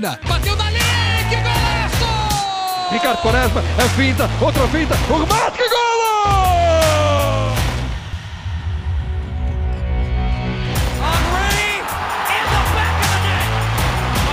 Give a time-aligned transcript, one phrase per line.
[0.00, 0.18] Argentina.
[0.26, 0.78] Bateu dali,
[1.28, 2.90] que golaço!
[2.90, 5.70] Ricardo Quaresma, a finta, outra finta, o remate, que net.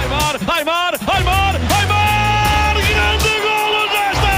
[0.01, 2.75] Aymar, Aymar, Aymar, Aymar!
[2.75, 4.35] Grande golo desta!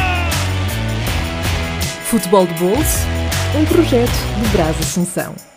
[2.06, 3.08] Futebol de Bolso,
[3.56, 4.12] um projeto
[4.42, 5.49] de Brás Assunção.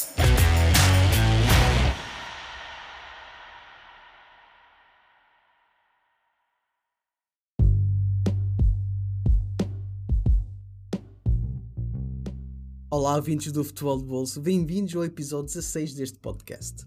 [13.03, 16.87] Olá, ouvintes do Futebol de Bolso, bem-vindos ao episódio 16 deste podcast.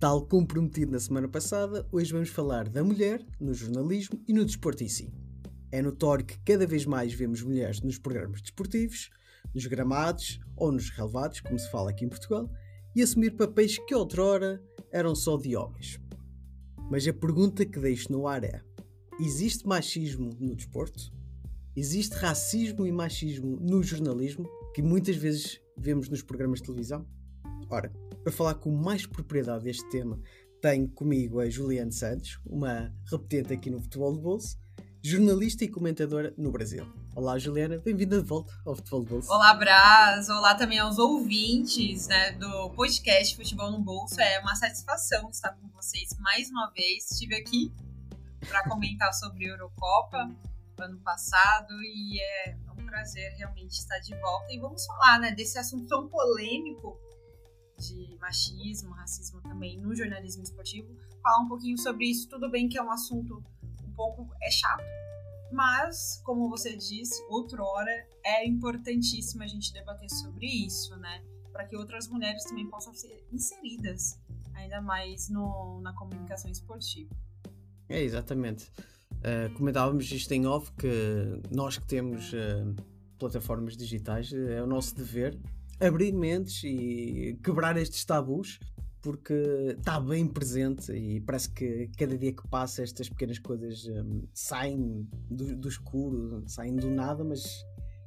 [0.00, 4.44] Tal como prometido na semana passada, hoje vamos falar da mulher no jornalismo e no
[4.44, 5.14] desporto em si.
[5.70, 9.10] É notório que cada vez mais vemos mulheres nos programas desportivos,
[9.54, 12.50] nos gramados ou nos relevados, como se fala aqui em Portugal,
[12.92, 14.60] e assumir papéis que outrora
[14.90, 16.00] eram só de homens.
[16.90, 18.60] Mas a pergunta que deixo no ar é:
[19.20, 21.12] existe machismo no desporto?
[21.76, 27.06] Existe racismo e machismo no jornalismo, que muitas vezes vemos nos programas de televisão?
[27.70, 27.92] Ora,
[28.24, 30.20] para falar com mais propriedade deste tema,
[30.60, 34.58] tenho comigo a Juliane Santos, uma repetente aqui no Futebol de Bolso,
[35.00, 36.84] jornalista e comentadora no Brasil.
[37.14, 39.32] Olá, Juliana, bem-vinda de volta ao Futebol de Bolso.
[39.32, 40.28] Olá, Braz.
[40.28, 44.20] Olá também aos ouvintes né, do podcast Futebol no Bolso.
[44.20, 47.12] É uma satisfação estar com vocês mais uma vez.
[47.12, 47.72] Estive aqui
[48.48, 50.28] para comentar sobre a Eurocopa
[50.80, 52.56] ano passado e é
[52.94, 54.52] prazer realmente estar de volta.
[54.52, 56.96] E vamos falar né, desse assunto tão polêmico
[57.76, 60.96] de machismo, racismo também no jornalismo esportivo.
[61.20, 62.28] Falar um pouquinho sobre isso.
[62.28, 63.42] Tudo bem que é um assunto
[63.84, 64.84] um pouco é chato,
[65.52, 67.90] mas como você disse, outrora
[68.24, 71.24] é importantíssimo a gente debater sobre isso, né?
[71.52, 74.18] Para que outras mulheres também possam ser inseridas
[74.54, 77.10] ainda mais no, na comunicação esportiva.
[77.88, 78.70] É, exatamente.
[79.24, 82.74] Uh, comentávamos isto em off que nós que temos uh,
[83.18, 85.38] plataformas digitais é o nosso dever
[85.80, 88.58] abrir mentes e quebrar estes tabus
[89.02, 89.34] porque
[89.76, 95.06] está bem presente e parece que cada dia que passa estas pequenas coisas um, saem
[95.30, 97.44] do, do, escuro, saem do nada, mas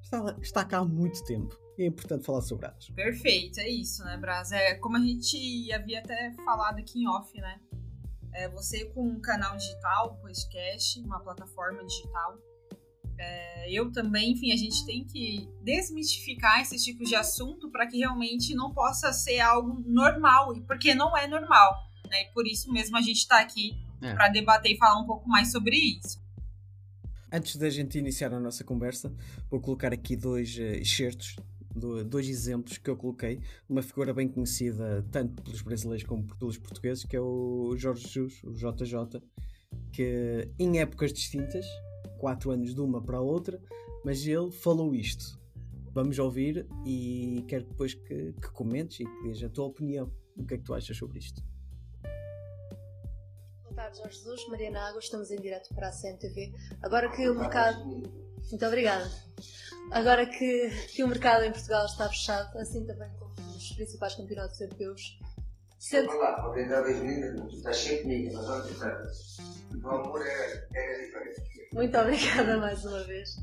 [0.01, 1.55] está, está cá há muito tempo.
[1.77, 2.89] E é importante falar sobre elas.
[2.89, 4.51] Perfeito, é isso, né, Braz?
[4.51, 7.61] É como a gente havia até falado aqui em off, né?
[8.33, 12.39] É, você com um canal digital, um podcast, uma plataforma digital.
[13.19, 17.97] É, eu também, enfim, a gente tem que desmistificar esses tipos de assunto para que
[17.97, 21.73] realmente não possa ser algo normal, porque não é normal.
[22.09, 22.23] Né?
[22.23, 24.13] E por isso mesmo a gente está aqui é.
[24.13, 26.21] para debater e falar um pouco mais sobre isso.
[27.31, 29.13] Antes da gente iniciar a nossa conversa,
[29.49, 31.35] vou colocar aqui dois uh, excertos
[31.77, 33.39] dois exemplos que eu coloquei,
[33.69, 38.41] uma figura bem conhecida tanto pelos brasileiros como pelos portugueses, que é o Jorge Jesus,
[38.43, 39.21] o JJ,
[39.91, 41.65] que em épocas distintas,
[42.17, 43.61] quatro anos de uma para a outra,
[44.03, 45.39] mas ele falou isto.
[45.91, 50.11] Vamos ouvir e quero depois que, que comentes e que dês a tua opinião.
[50.35, 51.41] O que é que tu achas sobre isto?
[53.63, 56.53] Boa tarde, Jorge Jesus, Mariana Água, estamos em direto para a CNTV.
[56.81, 57.83] Agora que o mercado.
[57.85, 59.09] Muito obrigada.
[59.91, 64.59] Agora que, que o mercado em Portugal está fechado, assim também como os principais campeonatos
[64.61, 65.19] europeus,
[65.79, 66.11] Sendo...
[66.17, 69.03] Lá, vou tentar dois minutos, estás sempre comigo, mas vamos tentar.
[69.83, 71.41] O amor é, é diferente.
[71.73, 73.35] Muito obrigada mais uma vez.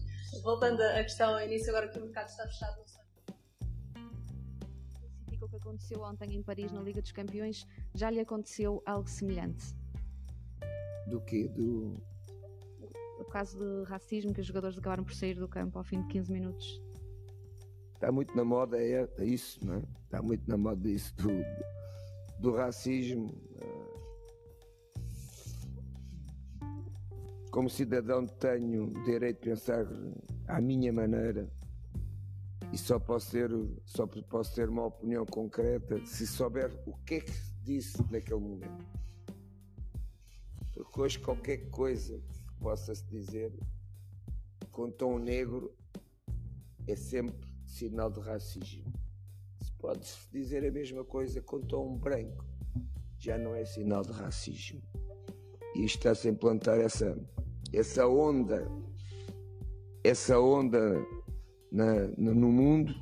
[0.43, 3.05] Voltando à questão ao início, agora que o mercado está fechado, não sei.
[5.41, 9.77] O que aconteceu ontem em Paris na Liga dos Campeões já lhe aconteceu algo semelhante?
[11.07, 11.49] Do quê?
[11.49, 12.03] Do
[13.21, 16.09] o caso de racismo que os jogadores acabaram por sair do campo ao fim de
[16.09, 16.83] 15 minutos?
[17.95, 19.83] Está muito na moda é, é isso, não é?
[20.05, 21.31] Está muito na moda isso do,
[22.39, 23.35] do racismo.
[23.61, 23.85] Eh.
[27.51, 29.87] Como cidadão tenho direito de pensar
[30.49, 31.49] à minha maneira
[32.73, 33.51] e só posso ter,
[33.85, 38.41] só posso ter uma opinião concreta se souber o que é que se disse naquele
[38.41, 38.85] momento.
[40.73, 42.21] Porque hoje qualquer coisa
[42.59, 43.53] possa-se dizer
[44.73, 45.73] com tom negro
[46.89, 48.93] é sempre sinal de racismo.
[49.85, 52.43] Se pode-se dizer a mesma coisa com tom branco,
[53.19, 54.81] já não é sinal de racismo.
[55.75, 57.15] E está-se a implantar essa,
[57.71, 58.67] essa onda,
[60.03, 60.97] essa onda
[61.71, 62.95] na, no mundo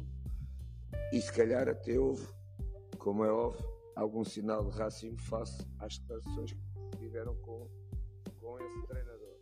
[1.13, 2.27] e se calhar até houve,
[2.99, 3.65] como é óbvio,
[3.95, 7.69] algum sinal de racismo face às declarações que tiveram com,
[8.41, 9.37] com esse treinador.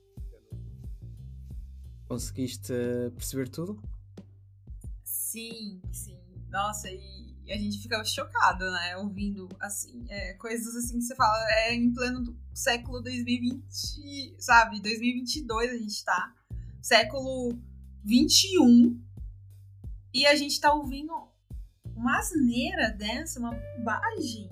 [2.07, 2.75] Conseguiste
[3.15, 3.81] perceber tudo?
[5.05, 6.21] Sim, sim.
[6.51, 8.97] Nossa, e E a gente fica chocado, né?
[8.97, 14.81] Ouvindo, assim, é, coisas assim que você fala, é em pleno século 2020, sabe?
[14.81, 16.33] 2022 a gente tá.
[16.81, 17.59] Século
[18.05, 19.03] 21.
[20.15, 21.13] E a gente tá ouvindo
[21.97, 24.49] uma asneira dessa, uma bobagem,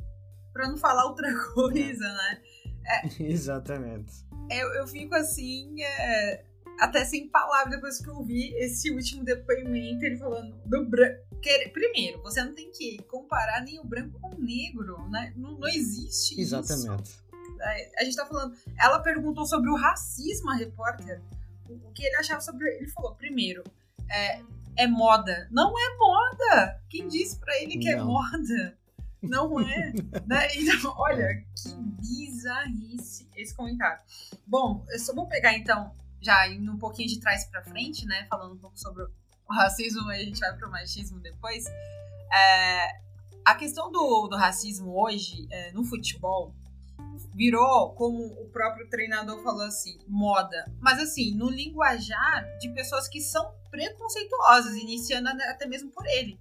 [0.52, 2.42] pra não falar outra coisa, né?
[2.84, 4.26] É, Exatamente.
[4.50, 6.44] Eu, eu fico assim, é,
[6.78, 11.26] até sem palavras depois que eu ouvi esse último depoimento, ele falando do branco.
[11.72, 15.32] Primeiro, você não tem que comparar nem o branco com o negro, né?
[15.36, 17.02] Não, não existe Exatamente.
[17.04, 17.28] isso.
[17.96, 18.56] A gente tá falando.
[18.78, 21.20] Ela perguntou sobre o racismo, a repórter.
[21.69, 22.69] O, que ele achava sobre.
[22.76, 23.64] Ele falou, primeiro,
[24.08, 24.40] é,
[24.76, 25.48] é moda.
[25.50, 26.80] Não é moda!
[26.88, 28.02] Quem disse pra ele que é não.
[28.02, 28.78] é moda?
[29.22, 29.92] Não é.
[30.26, 30.48] né?
[30.54, 34.00] Então, olha, que bizarrice esse comentário.
[34.46, 38.26] Bom, eu só vou pegar então já indo um pouquinho de trás para frente, né?
[38.28, 41.64] Falando um pouco sobre o racismo, a gente vai pro machismo depois.
[42.32, 43.00] É,
[43.44, 46.54] a questão do, do racismo hoje é, no futebol
[47.34, 50.64] virou, como o próprio treinador falou assim, moda.
[50.80, 56.38] Mas assim, no linguajar de pessoas que são preconceituosas, iniciando até mesmo por ele,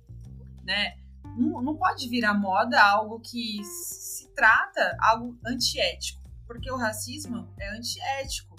[0.63, 0.97] né?
[1.37, 7.69] Não, não pode virar moda algo que se trata algo antiético, porque o racismo é
[7.69, 8.56] antiético.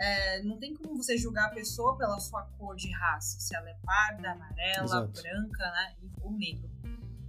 [0.00, 3.68] É, não tem como você julgar a pessoa pela sua cor de raça, se ela
[3.68, 5.22] é parda, amarela, Exato.
[5.22, 6.70] branca, né, ou negro.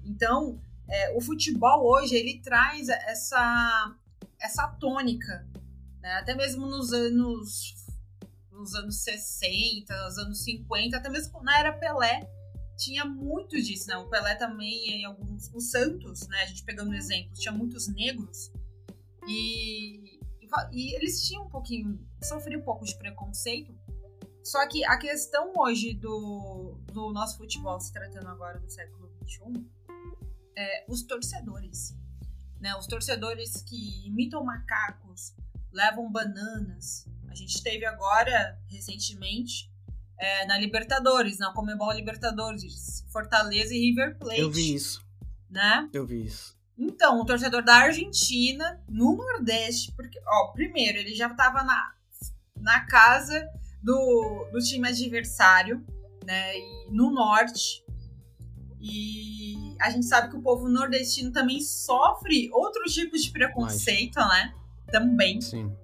[0.05, 0.57] Então,
[0.89, 3.95] é, o futebol hoje ele traz essa
[4.39, 5.47] essa tônica,
[6.01, 6.13] né?
[6.15, 7.75] até mesmo nos anos
[8.51, 12.27] nos anos 60, nos anos 50, até mesmo na era Pelé
[12.77, 13.97] tinha muito disso, né?
[13.97, 16.41] O Pelé também em alguns o Santos, né?
[16.41, 18.51] A gente pegando exemplos, tinha muitos negros
[19.27, 20.10] e
[20.71, 23.73] e eles tinham um pouquinho, sofriam um pouco de preconceito.
[24.43, 29.65] Só que a questão hoje do, do nosso futebol, se tratando agora do século XXI,
[30.57, 31.95] é os torcedores.
[32.59, 32.75] Né?
[32.75, 35.35] Os torcedores que imitam macacos,
[35.71, 37.07] levam bananas.
[37.29, 39.71] A gente teve agora, recentemente,
[40.17, 44.39] é, na Libertadores, na Comebol Libertadores, Fortaleza e River Plate.
[44.39, 45.05] Eu vi isso.
[45.49, 45.89] Né?
[45.93, 46.57] Eu vi isso.
[46.77, 51.93] Então, o torcedor da Argentina, no Nordeste, porque, ó, primeiro, ele já estava na,
[52.59, 53.47] na casa
[53.81, 55.85] do, do time adversário,
[56.25, 57.83] né, e no Norte.
[58.79, 64.27] E a gente sabe que o povo nordestino também sofre outros tipos de preconceito, Mas...
[64.27, 64.55] né?
[64.91, 65.39] Também.
[65.39, 65.75] Sim.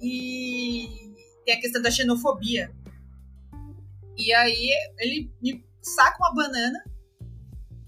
[0.00, 1.14] E
[1.44, 2.74] tem a questão da xenofobia.
[4.16, 6.84] E aí ele me saca uma banana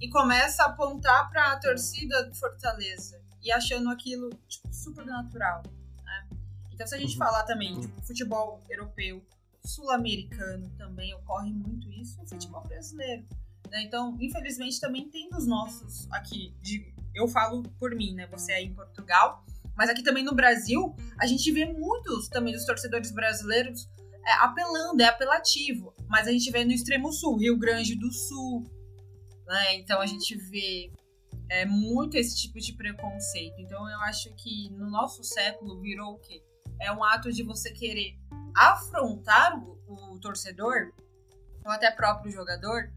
[0.05, 5.63] e começa a apontar para a torcida do Fortaleza e achando aquilo tipo, super natural.
[6.05, 6.29] Né?
[6.71, 7.19] Então, se a gente uhum.
[7.19, 9.25] falar também de futebol europeu,
[9.65, 13.25] sul-americano também ocorre muito isso, e futebol brasileiro.
[13.71, 13.83] Né?
[13.85, 16.55] Então, infelizmente, também tem dos nossos aqui.
[16.61, 18.27] De, eu falo por mim, né?
[18.27, 19.43] Você é em Portugal,
[19.75, 23.89] mas aqui também no Brasil, a gente vê muitos também dos torcedores brasileiros
[24.23, 25.95] é, apelando, é apelativo.
[26.09, 28.65] Mas a gente vê no extremo sul, Rio Grande do Sul,
[29.47, 29.77] né?
[29.77, 30.93] Então a gente vê
[31.49, 33.61] é, muito esse tipo de preconceito.
[33.61, 36.43] Então eu acho que no nosso século virou o quê?
[36.81, 38.19] É um ato de você querer
[38.57, 40.93] afrontar o, o torcedor,
[41.65, 42.93] ou até próprio jogador,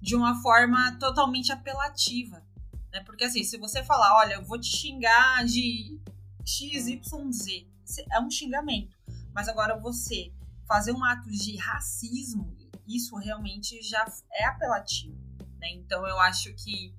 [0.00, 2.44] de uma forma totalmente apelativa.
[2.92, 3.02] Né?
[3.04, 6.00] Porque assim, se você falar, olha, eu vou te xingar de
[6.44, 7.66] XYZ,
[8.10, 8.96] é um xingamento.
[9.34, 10.32] Mas agora você
[10.66, 15.25] fazer um ato de racismo, isso realmente já é apelativo.
[15.66, 15.72] Né?
[15.72, 16.94] Então eu acho que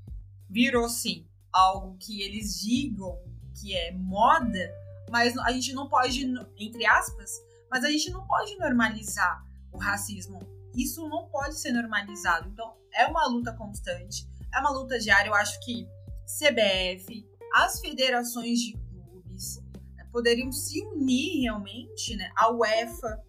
[0.50, 3.20] virou sim algo que eles digam
[3.60, 4.72] que é moda,
[5.10, 6.24] mas a gente não pode,
[6.58, 7.32] entre aspas,
[7.72, 10.40] mas a gente não pode normalizar o racismo.
[10.76, 12.50] Isso não pode ser normalizado.
[12.50, 15.30] Então é uma luta constante, é uma luta diária.
[15.30, 15.88] Eu acho que
[16.26, 19.60] CBF, as federações de clubes
[19.96, 22.30] né, poderiam se unir realmente, né?
[22.36, 23.24] A UEFA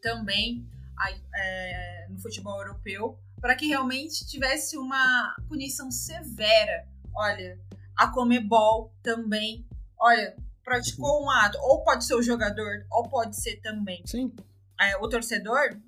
[0.00, 0.66] também
[0.98, 6.88] a, é, no futebol europeu para que realmente tivesse uma punição severa.
[7.14, 7.60] Olha,
[7.94, 9.68] a Comebol também,
[10.00, 10.34] olha,
[10.64, 14.34] praticou um ato, ou pode ser o jogador, ou pode ser também Sim.
[14.80, 15.78] É, o torcedor,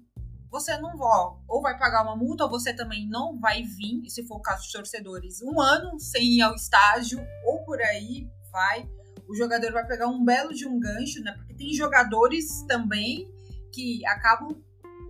[0.51, 4.23] você não vai, ou vai pagar uma multa, ou você também não vai vir, se
[4.27, 8.87] for o caso dos torcedores, um ano sem ir ao estágio, ou por aí vai.
[9.27, 11.33] O jogador vai pegar um belo de um gancho, né?
[11.33, 13.27] Porque tem jogadores também
[13.73, 14.63] que acabam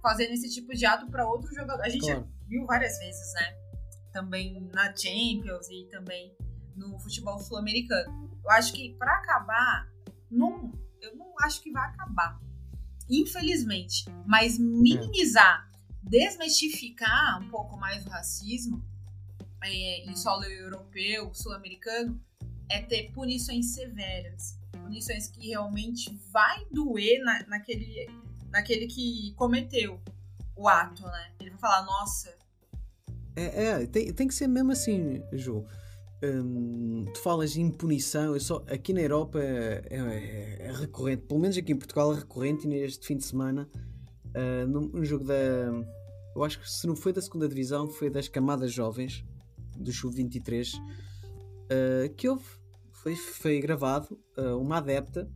[0.07, 1.83] fazendo esse tipo de ato para outro jogador.
[1.83, 3.57] A gente claro viu várias vezes, né?
[4.13, 6.37] Também na Champions e também
[6.75, 8.41] no futebol sul-americano.
[8.43, 9.89] Eu acho que para acabar,
[10.31, 12.41] não, eu não acho que vai acabar.
[13.11, 14.05] Infelizmente.
[14.27, 15.69] Mas minimizar,
[16.03, 18.83] desmistificar um pouco mais o racismo,
[19.63, 22.21] é, em solo europeu, sul-americano,
[22.71, 24.59] é ter punições severas.
[24.73, 28.09] Punições que realmente vai doer na, naquele,
[28.57, 30.01] naquele que cometeu
[30.57, 31.31] o ato, né?
[31.39, 32.35] Ele vai falar, nossa.
[33.37, 35.65] É, é tem, tem que ser mesmo assim, Ju.
[36.25, 41.39] Hum, tu falas em punição, eu só, aqui na Europa é, é, é, recorrente, pelo
[41.39, 43.69] menos aqui em Portugal é recorrente e neste fim de semana,
[44.29, 45.35] uh, num, num jogo da.
[46.35, 49.23] Eu acho que se não foi da segunda divisão, foi das camadas jovens
[49.77, 52.45] do Sub-23 uh, que houve.
[52.91, 55.31] Foi, foi gravado uh, uma adepta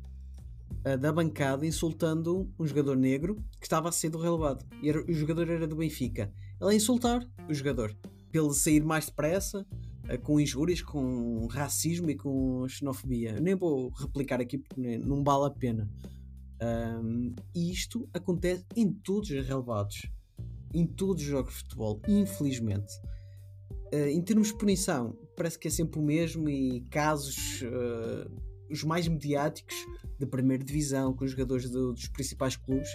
[0.99, 4.65] da bancada insultando um jogador negro que estava a ser relevado.
[4.83, 6.33] E era, o jogador era do Benfica.
[6.61, 7.95] Ela a insultar o jogador
[8.31, 9.67] pelo sair mais depressa
[10.09, 13.37] eh, com injúrias, com racismo e com xenofobia.
[13.37, 15.89] Eu nem vou replicar aqui porque não vale a pena.
[16.63, 20.11] Um, e isto acontece em todos os relevados,
[20.75, 22.93] em todos os jogos de futebol, infelizmente.
[23.95, 28.31] Uh, em termos de punição, parece que é sempre o mesmo e casos uh,
[28.71, 29.77] os mais mediáticos
[30.19, 32.91] da primeira divisão, com os jogadores do, dos principais clubes,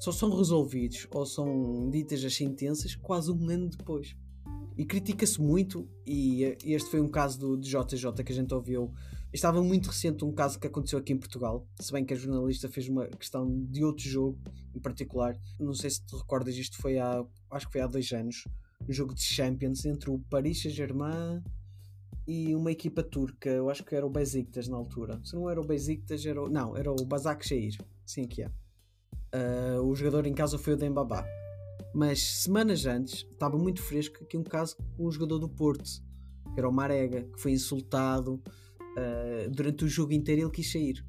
[0.00, 4.16] só são resolvidos ou são ditas as sentenças quase um ano depois
[4.76, 8.92] e critica-se muito, e este foi um caso do, de JJ que a gente ouviu.
[9.32, 12.68] Estava muito recente um caso que aconteceu aqui em Portugal, se bem que a jornalista
[12.68, 14.38] fez uma questão de outro jogo
[14.74, 15.38] em particular.
[15.58, 18.44] Não sei se te recordas, isto foi há, acho que foi há dois anos,
[18.88, 21.42] um jogo de Champions entre o Paris Saint-Germain
[22.26, 25.20] e uma equipa turca, eu acho que era o Besiktas na altura.
[25.24, 27.76] Se não era o Besiktas, era o, não, era o Basak Shahir,
[28.06, 28.50] sim que é.
[29.34, 31.24] Uh, o jogador em casa foi o Dembaba.
[31.94, 35.84] Mas semanas antes estava muito fresco aqui um caso com um jogador do Porto,
[36.52, 41.04] que era o Marega, que foi insultado uh, durante o jogo inteiro ele quis sair.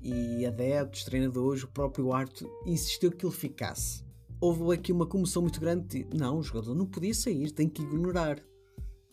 [0.00, 4.04] E adeptos, treinadores, o próprio Arto insistiu que ele ficasse.
[4.40, 6.04] Houve aqui uma comoção muito grande.
[6.04, 8.38] De, não, o jogador não podia sair, tem que ignorar.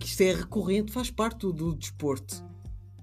[0.01, 2.43] Que isto é recorrente, faz parte do, do desporto.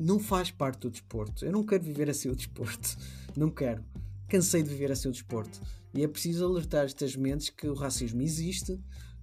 [0.00, 1.44] Não faz parte do desporto.
[1.44, 2.98] Eu não quero viver assim o desporto.
[3.36, 3.84] Não quero.
[4.26, 5.60] Cansei de viver assim o desporto.
[5.94, 8.80] E é preciso alertar estas mentes que o racismo existe.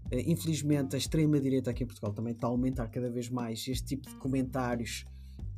[0.10, 3.67] Eh, infelizmente, a extrema-direita aqui em Portugal também está a aumentar cada vez mais.
[3.67, 5.03] Este tipo de comentários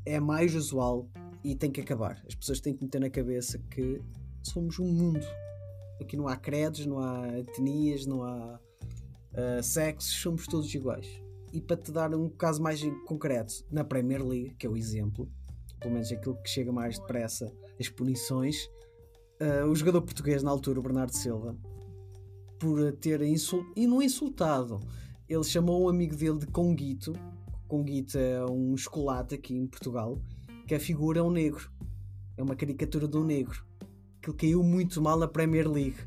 [0.04, 1.08] é mais usual
[1.44, 2.20] e tem que acabar.
[2.28, 4.02] As pessoas têm que meter na cabeça que
[4.42, 5.26] somos um mundo.
[6.02, 8.60] Aqui não há credos, não há etnias, não há
[9.34, 11.27] uh, sexos, somos todos iguais.
[11.54, 15.30] E para te dar um caso mais concreto, na Premier League, que é o exemplo,
[15.80, 18.70] pelo menos aquilo que chega mais depressa, as punições,
[19.42, 21.56] uh, o jogador português na altura, o Bernardo Silva,
[22.60, 24.80] por ter insultado, e não insultado,
[25.30, 27.14] ele chamou um amigo dele de Conguito.
[27.68, 30.20] Conguito é um chocolate aqui em Portugal,
[30.68, 31.70] que a figura é um negro,
[32.36, 33.66] é uma caricatura de um negro,
[34.22, 35.98] que caiu muito mal na Premier League.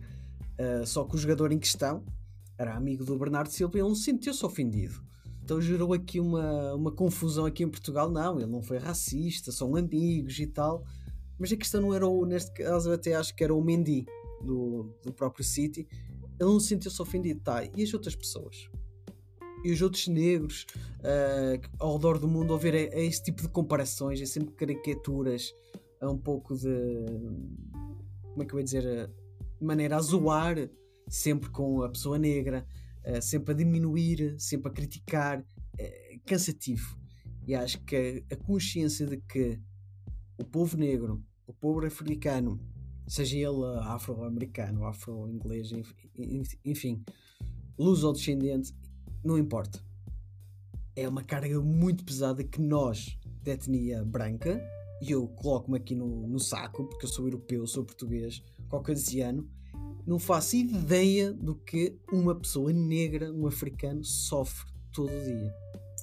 [0.59, 2.05] Uh, só que o jogador em questão
[2.59, 5.03] era amigo do Bernardo Silva e ele não sentiu-se ofendido.
[5.51, 8.09] Então gerou aqui uma, uma confusão aqui em Portugal.
[8.09, 10.85] Não, ele não foi racista, são amigos e tal.
[11.37, 14.07] Mas a questão não era o, neste caso, até acho que era o Mendy
[14.41, 15.89] do, do próprio City.
[16.39, 17.65] Ele não se sentiu-se ofendido, tá?
[17.65, 18.71] E as outras pessoas?
[19.65, 20.67] E os outros negros
[21.01, 25.53] uh, ao redor do mundo ver a, a esse tipo de comparações, a sempre caricaturas,
[26.01, 26.71] a um pouco de.
[28.23, 29.11] Como é que eu ia dizer?
[29.59, 30.71] De maneira a zoar
[31.09, 32.65] sempre com a pessoa negra,
[33.07, 35.45] uh, sempre a diminuir, sempre a criticar.
[35.79, 36.99] É cansativo.
[37.47, 39.61] E acho que a consciência de que
[40.39, 42.61] o povo negro o povo africano,
[43.09, 45.71] seja ele afro-americano, afro-inglês,
[46.65, 47.03] enfim,
[47.77, 48.73] luz ou descendente,
[49.25, 49.83] não importa.
[50.95, 54.63] É uma carga muito pesada que nós, de etnia branca,
[55.03, 59.51] e eu coloco-me aqui no, no saco, porque eu sou europeu, sou português, caucasiano,
[60.07, 65.55] não faço ideia do que uma pessoa negra, um africano, sofre todo dia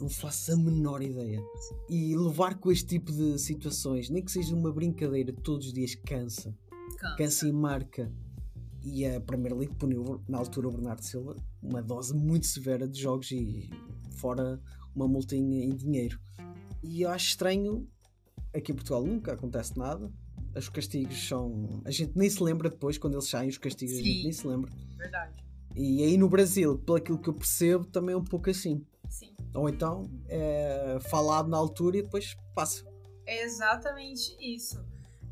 [0.01, 1.43] não faço a menor ideia.
[1.89, 5.95] E levar com este tipo de situações, nem que seja uma brincadeira, todos os dias
[5.95, 6.55] cansa.
[7.17, 8.11] Cansa, e marca.
[8.83, 13.01] E a Premier League puniu na altura o Bernardo Silva uma dose muito severa de
[13.01, 13.69] jogos e
[14.11, 14.61] fora
[14.95, 16.19] uma multa em, em dinheiro.
[16.81, 17.87] E eu acho estranho,
[18.53, 20.11] aqui em Portugal nunca acontece nada.
[20.57, 21.81] Os castigos são.
[21.85, 24.33] A gente nem se lembra depois, quando eles saem, os castigos Sim, a gente nem
[24.33, 24.71] se lembra.
[24.97, 25.43] Verdade.
[25.75, 28.85] E aí no Brasil, pelo aquilo que eu percebo, também é um pouco assim.
[29.09, 29.35] Sim.
[29.53, 32.83] Ou então é falado na altura e depois passa.
[33.25, 34.83] É exatamente isso.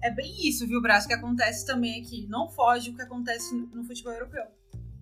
[0.04, 2.28] É bem isso, viu, Braço, que acontece também aqui.
[2.28, 4.44] Não foge o que acontece no futebol europeu.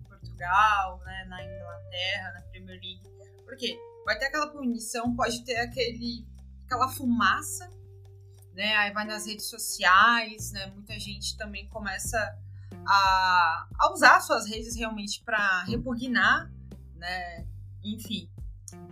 [0.08, 3.02] Portugal, né, na Inglaterra, na Premier League.
[3.44, 3.78] Por quê?
[4.04, 6.26] Vai ter aquela punição, pode ter aquele,
[6.64, 7.70] aquela fumaça,
[8.54, 8.76] né?
[8.76, 10.66] Aí vai nas redes sociais, né?
[10.68, 12.18] Muita gente também começa
[12.86, 16.50] a, a usar suas redes realmente para repugnar,
[16.96, 17.46] né?
[17.82, 18.30] Enfim,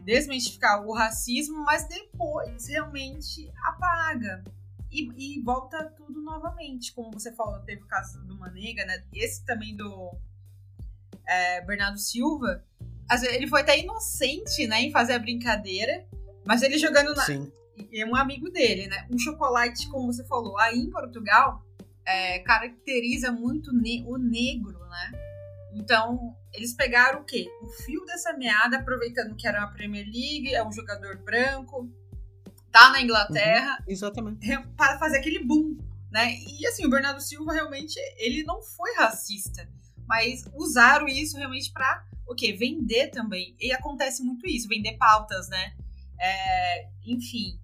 [0.05, 4.45] desmistificar o racismo, mas depois realmente apaga.
[4.91, 6.93] E, e, volta tudo novamente.
[6.93, 9.03] Como você falou, teve o caso do Manega, né?
[9.15, 10.15] Esse também do
[11.27, 12.63] é, Bernardo Silva.
[13.31, 16.07] Ele foi até inocente, né, em fazer a brincadeira,
[16.47, 17.25] mas ele jogando na.
[17.25, 17.53] Sim.
[17.93, 19.07] É um amigo dele, né?
[19.11, 21.63] Um chocolate, como você falou, aí em Portugal,
[22.07, 25.13] é, caracteriza muito ne o negro, né?
[25.75, 27.49] Então, eles pegaram o quê?
[27.63, 31.91] O fio dessa meada, aproveitando que era a Premier League, é um jogador branco,
[32.71, 33.79] tá na Inglaterra.
[33.81, 34.47] Uhum, exatamente.
[34.77, 35.79] Para fazer aquele boom,
[36.11, 36.35] né?
[36.35, 39.69] E assim, o Bernardo Silva realmente, ele não foi racista,
[40.07, 42.53] mas usaram isso realmente para o quê?
[42.53, 43.57] Vender também.
[43.59, 45.73] E acontece muito isso, vender pautas, né?
[46.21, 47.59] É, enfim,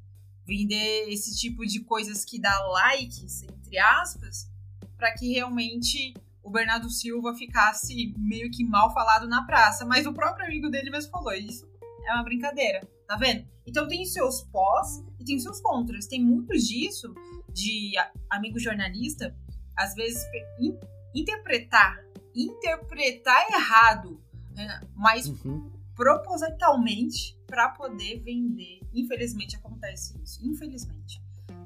[0.49, 4.51] vender esse tipo de coisas que dá likes, entre aspas,
[4.97, 9.85] para que realmente o Bernardo Silva ficasse meio que mal falado na praça.
[9.85, 11.69] Mas o próprio amigo dele mesmo falou: isso
[12.07, 13.47] é uma brincadeira, tá vendo?
[13.67, 16.07] Então tem seus pós e tem seus contras.
[16.07, 17.15] Tem muito disso
[17.53, 17.93] de
[18.31, 19.37] amigo jornalista,
[19.77, 20.25] às vezes
[20.59, 20.79] in,
[21.15, 22.03] interpretar,
[22.35, 24.19] interpretar errado,
[24.55, 24.81] né?
[24.97, 25.71] mas uhum.
[25.95, 28.81] propositalmente para poder vender.
[28.95, 30.39] Infelizmente acontece isso.
[30.47, 31.21] Infelizmente.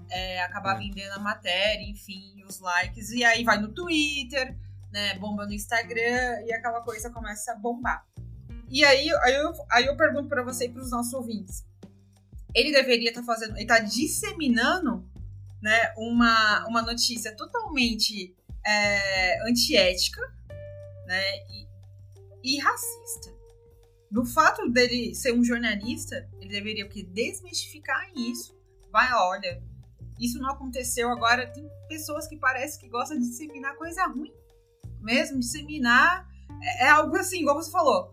[0.09, 0.79] É, acabar é.
[0.79, 4.57] vendendo a matéria, enfim, os likes, e aí vai no Twitter,
[4.93, 5.19] né?
[5.19, 8.07] Bomba no Instagram e aquela coisa começa a bombar.
[8.71, 11.65] E aí, aí, eu, aí eu pergunto para você e para os nossos ouvintes.
[12.55, 15.07] Ele deveria estar tá fazendo, ele tá disseminando,
[15.61, 20.21] né, uma, uma notícia totalmente é, antiética,
[21.07, 21.69] né, e,
[22.45, 23.32] e racista.
[24.13, 27.03] Do fato dele ser um jornalista, ele deveria o quê?
[27.03, 28.55] Desmistificar isso.
[28.93, 29.63] Vai, olha,
[30.21, 31.47] isso não aconteceu agora.
[31.47, 34.31] Tem pessoas que parece que gostam de disseminar coisa ruim
[35.01, 36.29] mesmo, disseminar.
[36.63, 38.13] É, é algo assim, igual você falou.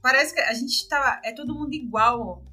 [0.00, 1.20] Parece que a gente tá.
[1.24, 2.44] É todo mundo igual.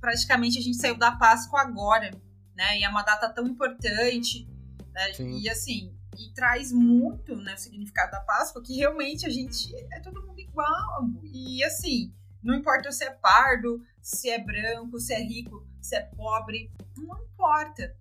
[0.00, 2.10] Praticamente a gente saiu da Páscoa agora,
[2.56, 2.80] né?
[2.80, 4.48] E é uma data tão importante.
[4.92, 5.12] Né?
[5.40, 10.00] E assim, e traz muito né, o significado da Páscoa, que realmente a gente é
[10.00, 11.08] todo mundo igual.
[11.22, 16.02] E assim, não importa se é pardo, se é branco, se é rico, se é
[16.02, 17.94] pobre, não importa.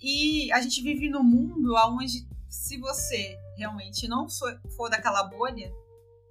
[0.00, 4.26] E a gente vive num mundo onde, se você realmente não
[4.76, 5.72] for daquela bolha,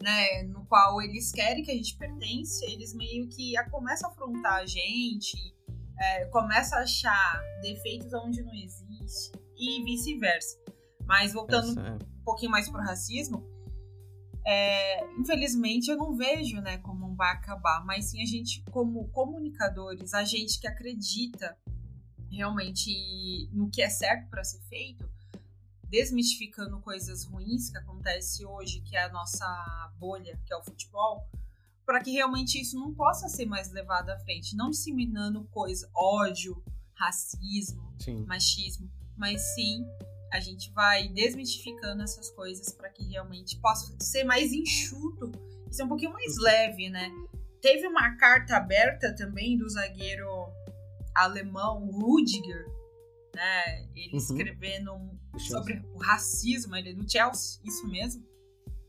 [0.02, 4.56] né, no qual eles querem que a gente pertence, eles meio que começam a afrontar
[4.56, 5.38] a gente,
[5.99, 10.60] é, começam a achar defeitos onde não existe e vice-versa.
[11.06, 11.93] Mas voltando é.
[11.93, 13.43] um pouquinho mais pro racismo,
[14.45, 20.13] é, infelizmente eu não vejo né, como vai acabar, mas sim a gente, como comunicadores,
[20.13, 21.58] a gente que acredita
[22.29, 25.10] realmente no que é certo para ser feito,
[25.88, 31.29] desmistificando coisas ruins que acontece hoje, que é a nossa bolha, que é o futebol,
[31.86, 36.63] para que realmente isso não possa ser mais levado à frente, não disseminando coisa, ódio,
[36.95, 38.25] racismo, sim.
[38.25, 39.86] machismo, mas sim
[40.34, 45.32] a gente vai desmistificando essas coisas para que realmente possa ser mais enxuto
[45.69, 47.12] e ser um pouquinho mais leve, né?
[47.62, 50.28] Teve uma carta aberta também do zagueiro
[51.13, 52.65] alemão Rudiger,
[53.36, 53.84] né?
[53.96, 54.17] Ele uhum.
[54.17, 54.91] escrevendo
[55.38, 58.26] sobre o racismo, ele é do Chelsea, isso mesmo.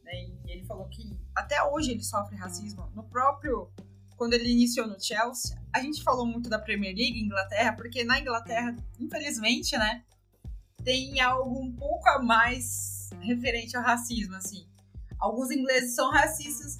[0.02, 0.12] Né?
[0.46, 2.90] E ele falou que até hoje ele sofre racismo.
[2.94, 3.70] No próprio.
[4.16, 8.20] Quando ele iniciou no Chelsea, a gente falou muito da Premier League, Inglaterra, porque na
[8.20, 10.04] Inglaterra, infelizmente, né?
[10.84, 14.66] Tem algo um pouco a mais referente ao racismo, assim.
[15.18, 16.78] Alguns ingleses são racistas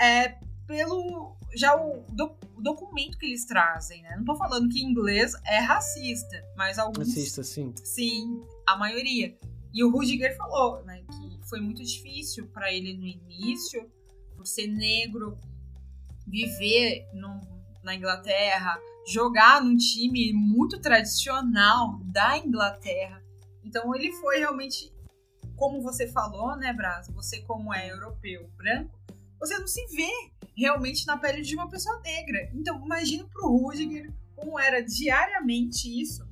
[0.00, 4.16] é, pelo já o, do, o, documento que eles trazem, né?
[4.16, 7.08] Não tô falando que inglês é racista, mas alguns.
[7.08, 7.72] Racista, sim.
[7.82, 9.36] Sim, a maioria.
[9.72, 13.90] E o Rudiger falou, né, que foi muito difícil para ele no início,
[14.36, 15.38] por ser negro,
[16.26, 17.40] viver no,
[17.82, 23.22] na Inglaterra, jogar num time muito tradicional da Inglaterra.
[23.64, 24.92] Então ele foi realmente,
[25.56, 27.08] como você falou, né, Braz?
[27.08, 28.98] Você como é europeu, branco,
[29.38, 30.10] você não se vê
[30.56, 32.50] realmente na pele de uma pessoa negra.
[32.52, 36.26] Então, imagina pro Rudiger como era diariamente isso.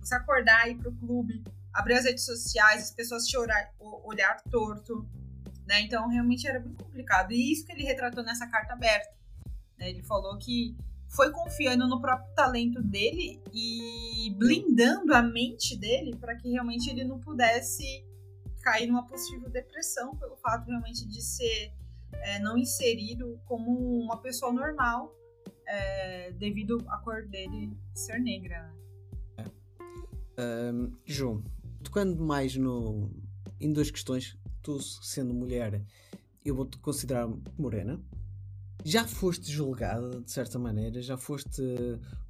[0.00, 5.08] Você acordar, ir pro clube, abrir as redes sociais, as pessoas te olhar, olhar torto,
[5.66, 5.80] né?
[5.82, 7.32] Então, realmente era muito complicado.
[7.32, 9.14] E isso que ele retratou nessa carta aberta.
[9.78, 9.90] Né?
[9.90, 10.76] Ele falou que
[11.14, 17.04] foi confiando no próprio talento dele e blindando a mente dele para que realmente ele
[17.04, 18.04] não pudesse
[18.62, 21.72] cair numa possível depressão pelo fato realmente de ser
[22.12, 25.14] é, não inserido como uma pessoa normal
[25.66, 28.72] é, devido à cor dele ser negra.
[29.36, 30.72] É.
[30.72, 31.42] Um, João,
[31.82, 33.10] tocando mais no,
[33.60, 35.82] em duas questões, tu sendo mulher,
[36.44, 38.00] eu vou-te considerar morena,
[38.84, 41.00] Já foste julgada, de certa maneira?
[41.00, 41.62] Já foste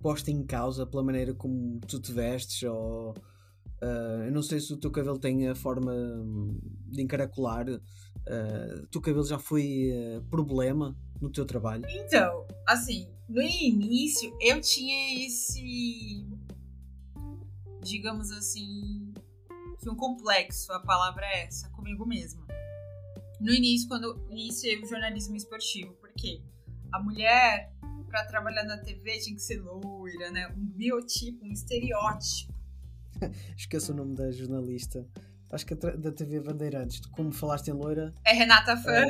[0.01, 2.63] posta em causa pela maneira como tu te vestes?
[2.69, 5.93] Ou, uh, eu não sei se o teu cabelo tem a forma
[6.89, 7.69] de encaracolar.
[7.69, 11.85] Uh, o teu cabelo já foi uh, problema no teu trabalho?
[11.89, 16.27] Então, assim, no início eu tinha esse.
[17.83, 19.13] Digamos assim.
[19.81, 22.47] Que um complexo, a palavra é essa, comigo mesma.
[23.41, 25.93] No início, quando iniciei o jornalismo esportivo,
[26.93, 27.73] a mulher,
[28.09, 30.49] para trabalhar na TV, tinha que ser loira, né?
[30.57, 32.53] Um biotipo, um estereótipo.
[33.57, 35.07] Esqueço o nome da jornalista.
[35.51, 37.01] Acho que é da TV Bandeirantes.
[37.07, 38.15] Como falaste em loira.
[38.25, 39.05] É Renata Fã.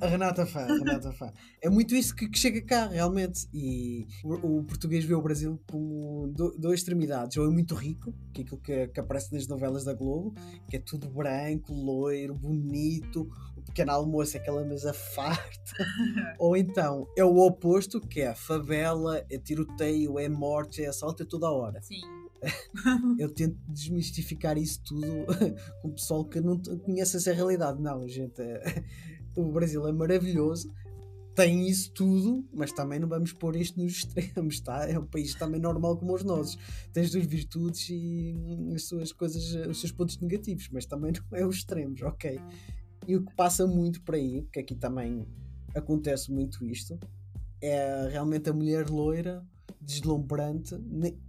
[0.00, 1.30] A Renata Fã, Renata Fã.
[1.60, 3.46] É muito isso que, que chega cá, realmente.
[3.52, 7.36] E o, o, português vê o Brasil como duas extremidades.
[7.36, 10.34] Ou é muito rico, que é aquilo que, que, aparece nas novelas da Globo,
[10.68, 13.28] que é tudo branco, loiro, bonito,
[13.68, 15.72] pequeno almoço é aquela mesa farta.
[16.38, 21.22] Ou então é o oposto, que é a favela, é tiroteio, é morte, é assalto,
[21.22, 21.80] é toda a hora.
[21.82, 22.00] Sim.
[23.18, 25.06] Eu tento desmistificar isso tudo
[25.82, 27.80] com o pessoal que não conhece essa realidade.
[27.80, 28.40] Não, gente.
[28.40, 28.84] É
[29.38, 30.72] o Brasil é maravilhoso,
[31.34, 34.88] tem isso tudo, mas também não vamos pôr isto nos extremos, tá?
[34.88, 36.58] É um país também normal como os nossos.
[36.92, 38.34] Tem as suas virtudes e
[38.74, 42.40] as suas coisas, os seus pontos negativos, mas também não é os extremos, ok?
[43.08, 45.26] E o que passa muito por aí, porque aqui também
[45.74, 46.98] acontece muito isto,
[47.58, 49.42] é realmente a mulher loira,
[49.80, 50.76] deslumbrante,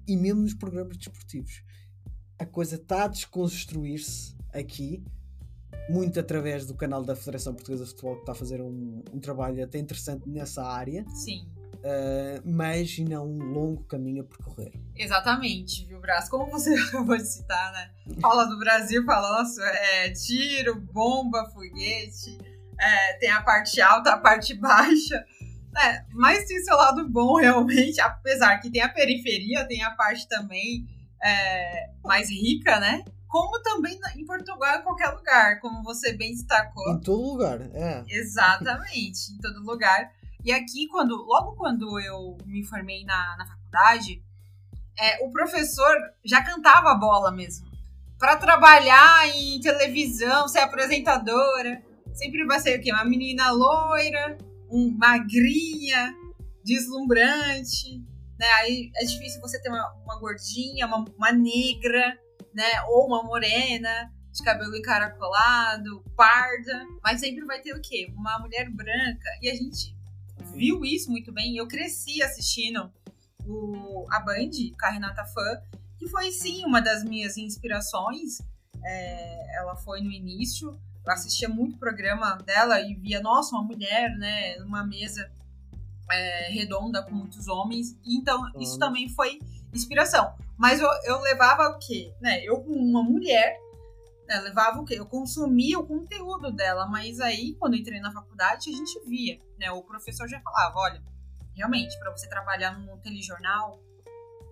[0.06, 1.64] e mesmo nos programas desportivos.
[2.38, 5.02] A coisa está a desconstruir-se aqui
[5.90, 9.20] muito através do canal da Federação Portuguesa de Futebol, que está a fazer um, um
[9.20, 11.06] trabalho até interessante nessa área.
[11.10, 11.48] Sim.
[11.80, 14.74] Uh, mas ainda há um longo caminho a percorrer.
[14.96, 16.28] Exatamente, viu, Brás?
[16.28, 17.90] Como você acabou de citar, né?
[18.22, 22.38] Fala do Brasil, fala, nossa, é tiro, bomba, foguete,
[22.78, 25.26] é, tem a parte alta, a parte baixa.
[25.78, 30.28] É, mas tem seu lado bom, realmente, apesar que tem a periferia, tem a parte
[30.28, 30.86] também
[31.24, 33.04] é, mais rica, né?
[33.30, 36.92] como também em Portugal, em qualquer lugar, como você bem destacou.
[36.92, 38.04] Em todo lugar, é.
[38.08, 40.12] Exatamente, em todo lugar.
[40.44, 44.24] E aqui, quando logo quando eu me formei na, na faculdade,
[44.98, 47.68] é, o professor já cantava a bola mesmo.
[48.18, 51.82] Para trabalhar em televisão, ser apresentadora,
[52.14, 52.92] sempre vai ser o quê?
[52.92, 54.38] Uma menina loira,
[54.70, 56.14] um, magrinha,
[56.64, 58.04] deslumbrante.
[58.38, 58.48] Né?
[58.60, 62.18] Aí é difícil você ter uma, uma gordinha, uma, uma negra
[62.54, 62.82] né?
[62.90, 68.12] Ou uma morena, de cabelo encaracolado, parda, mas sempre vai ter o quê?
[68.16, 69.30] Uma mulher branca.
[69.42, 69.96] E a gente
[70.54, 71.58] viu isso muito bem.
[71.58, 72.92] Eu cresci assistindo
[73.46, 75.62] o, a Band, com a Renata Fã,
[75.98, 78.40] que foi sim uma das minhas inspirações.
[78.84, 80.80] É, ela foi no início.
[81.06, 85.32] Eu assistia muito programa dela e via, nossa, uma mulher, né, numa mesa
[86.12, 87.98] é, redonda com muitos homens.
[88.06, 89.40] Então, isso também foi
[89.74, 90.34] inspiração.
[90.58, 92.14] Mas eu, eu levava o quê?
[92.20, 92.44] Né?
[92.44, 93.58] Eu, uma mulher,
[94.30, 94.96] né, levava o quê?
[94.98, 99.72] Eu consumia o conteúdo dela, mas aí, quando entrei na faculdade, a gente via, né?
[99.72, 101.04] O professor já falava, olha,
[101.56, 103.82] realmente, para você trabalhar num telejornal,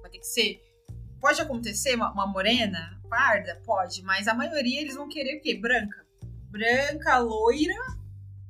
[0.02, 0.62] vai ter que ser...
[1.22, 3.62] Pode acontecer uma, uma morena, parda?
[3.66, 5.56] Pode, mas a maioria eles vão querer o quê?
[5.56, 6.06] Branca.
[6.50, 7.74] Branca, loira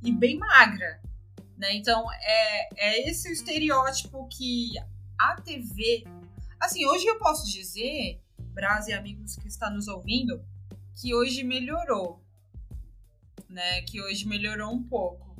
[0.02, 1.02] e bem magra.
[1.58, 1.76] Né?
[1.76, 4.74] Então, é, é esse o estereótipo que
[5.20, 6.04] a TV
[6.60, 8.20] Assim, hoje eu posso dizer,
[8.54, 10.44] Braz e amigos que estão nos ouvindo,
[11.00, 12.24] que hoje melhorou.
[13.50, 13.82] Né?
[13.84, 15.36] Que hoje melhorou um pouco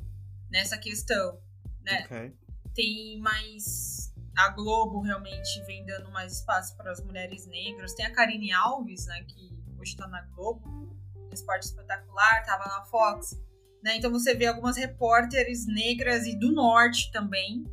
[0.50, 1.40] nessa questão.
[1.82, 2.04] Né?
[2.04, 2.32] Okay.
[2.74, 4.14] Tem mais.
[4.36, 7.94] A Globo realmente vem dando mais espaço para as mulheres negras.
[7.94, 9.24] Tem a Karine Alves, né?
[9.24, 10.96] Que hoje está na Globo,
[11.32, 13.36] Esporte Espetacular, estava na Fox.
[13.82, 13.96] Né?
[13.96, 17.64] Então você vê algumas repórteres negras e do norte também.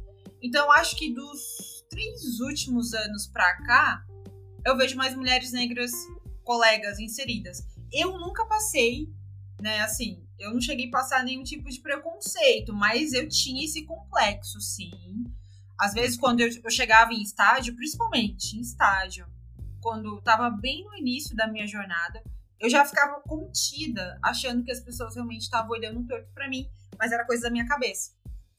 [0.41, 4.03] Então acho que dos três últimos anos pra cá,
[4.65, 5.91] eu vejo mais mulheres negras
[6.43, 7.74] colegas inseridas.
[7.91, 9.09] Eu nunca passei,
[9.61, 13.83] né, assim, eu não cheguei a passar nenhum tipo de preconceito, mas eu tinha esse
[13.85, 14.91] complexo, sim.
[15.79, 19.27] Às vezes, quando eu, eu chegava em estágio, principalmente em estágio,
[19.81, 22.23] quando estava bem no início da minha jornada,
[22.59, 26.67] eu já ficava contida, achando que as pessoas realmente estavam olhando torto para mim,
[26.97, 28.11] mas era coisa da minha cabeça.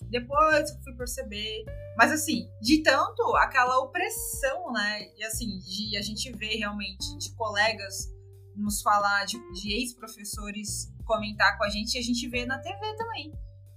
[0.02, 1.64] Depois fui perceber.
[1.96, 5.08] Mas assim, de tanto aquela opressão, né?
[5.16, 8.08] E assim, de a gente ver realmente de colegas
[8.56, 12.94] nos falar, de, de ex-professores comentar com a gente, e a gente vê na TV
[12.96, 13.32] também.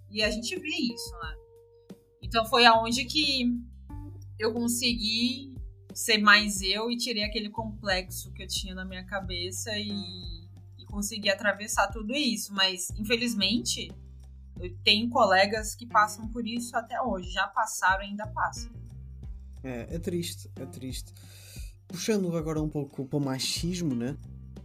[0.09, 1.35] E a gente vê isso, né?
[2.21, 3.53] Então foi aonde que
[4.37, 5.53] eu consegui
[5.93, 9.91] ser mais eu e tirei aquele complexo que eu tinha na minha cabeça e,
[10.77, 12.53] e consegui atravessar tudo isso.
[12.53, 13.91] Mas, infelizmente,
[14.59, 18.69] Eu tenho colegas que passam por isso até hoje, já passaram e ainda passam.
[19.63, 21.13] É, é triste, é triste.
[21.87, 24.17] Puxando agora um pouco para o machismo, né?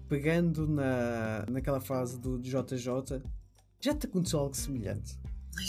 [0.09, 3.23] Pegando na, naquela fase do JJ,
[3.81, 5.19] já te aconteceu algo semelhante?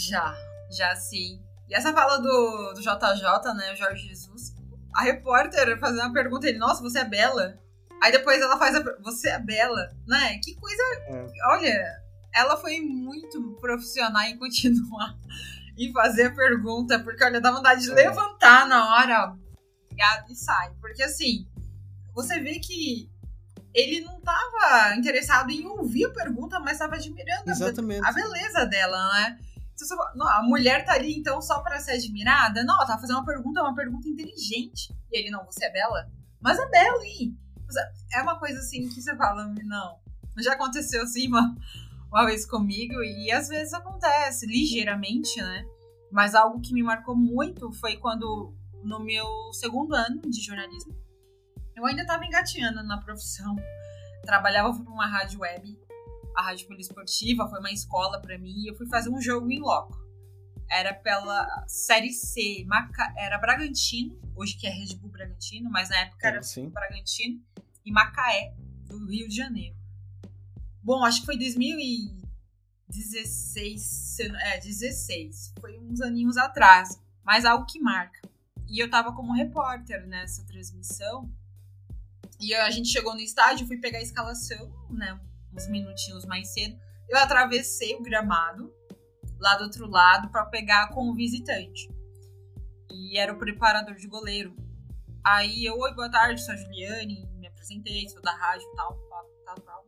[0.08, 0.34] Já,
[0.70, 1.42] já sim.
[1.68, 4.54] E essa fala do, do JJ, né, o Jorge Jesus,
[4.94, 7.58] a repórter fazendo uma pergunta, ele, nossa, você é bela?
[8.02, 10.38] Aí depois ela faz a você é bela, né?
[10.42, 10.82] Que coisa.
[11.08, 11.26] É.
[11.50, 12.02] Olha,
[12.34, 15.16] ela foi muito profissional em continuar
[15.76, 17.94] e fazer a pergunta, porque olha, dá vontade de é.
[17.94, 19.36] levantar na hora
[20.30, 20.72] e sai.
[20.80, 21.46] Porque assim,
[22.14, 23.10] você vê que
[23.76, 29.12] ele não estava interessado em ouvir a pergunta, mas estava admirando a, a, beleza dela,
[29.12, 29.38] né?
[30.14, 32.64] Não, a mulher tá ali então só para ser admirada?
[32.64, 34.96] Não, ela tá fazendo uma pergunta, uma pergunta inteligente.
[35.12, 36.10] E ele, não, você é bela?
[36.40, 37.38] Mas é bela, hein?
[38.14, 39.98] É uma coisa assim que você fala, não.
[40.38, 41.54] Já aconteceu assim uma,
[42.10, 45.66] uma vez comigo e às vezes acontece, ligeiramente, né?
[46.10, 50.96] Mas algo que me marcou muito foi quando, no meu segundo ano de jornalismo,
[51.76, 53.54] eu ainda estava engatinhando na profissão.
[54.22, 55.78] Trabalhava para uma rádio web,
[56.34, 59.60] a Rádio Poliesportiva, foi uma escola para mim, e eu fui fazer um jogo em
[59.60, 59.94] loco.
[60.68, 63.14] Era pela Série C, Maca...
[63.16, 66.70] era Bragantino, hoje que é Red Bull Bragantino, mas na época era Sim.
[66.70, 67.40] Bragantino,
[67.84, 68.52] e Macaé,
[68.88, 69.76] do Rio de Janeiro.
[70.82, 78.28] Bom, acho que foi 2016, é, 16, foi uns aninhos atrás, mas algo que marca.
[78.68, 81.32] E eu tava como repórter nessa transmissão,
[82.40, 85.18] e a gente chegou no estádio, fui pegar a escalação, né,
[85.54, 86.78] uns minutinhos mais cedo.
[87.08, 88.72] Eu atravessei o gramado
[89.38, 91.88] lá do outro lado para pegar com o visitante.
[92.90, 94.54] E era o preparador de goleiro.
[95.24, 99.24] Aí eu, oi, boa tarde, sou a Juliane, me apresentei, sou da rádio, tal, tal,
[99.44, 99.86] tal, tal.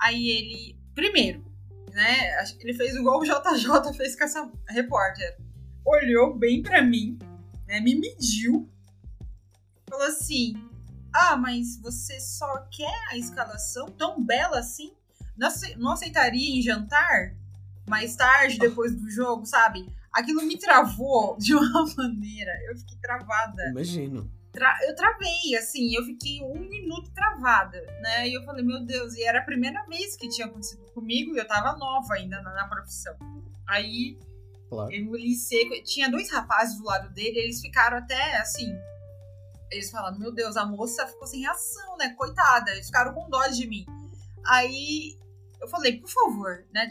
[0.00, 1.44] Aí ele, primeiro,
[1.92, 5.36] né, ele fez igual o JJ fez com essa repórter.
[5.84, 7.18] Olhou bem para mim,
[7.66, 8.68] né, me mediu,
[9.88, 10.54] falou assim:
[11.12, 14.92] ah, mas você só quer a escalação tão bela assim?
[15.76, 17.34] Não aceitaria em jantar
[17.88, 19.86] mais tarde, depois do jogo, sabe?
[20.12, 22.52] Aquilo me travou de uma maneira.
[22.68, 23.70] Eu fiquei travada.
[23.70, 24.30] Imagino.
[24.52, 28.28] Tra eu travei, assim, eu fiquei um minuto travada, né?
[28.28, 31.38] E eu falei, meu Deus, e era a primeira vez que tinha acontecido comigo e
[31.38, 33.16] eu tava nova ainda na, na profissão.
[33.68, 34.18] Aí
[34.68, 34.92] claro.
[34.92, 35.80] eu engoli seco.
[35.84, 38.74] Tinha dois rapazes do lado dele, eles ficaram até assim,
[39.70, 42.10] eles falaram, meu Deus, a moça ficou sem reação, né?
[42.10, 43.86] Coitada, eles ficaram com dó de mim.
[44.46, 45.16] Aí
[45.60, 46.88] eu falei, por favor, né?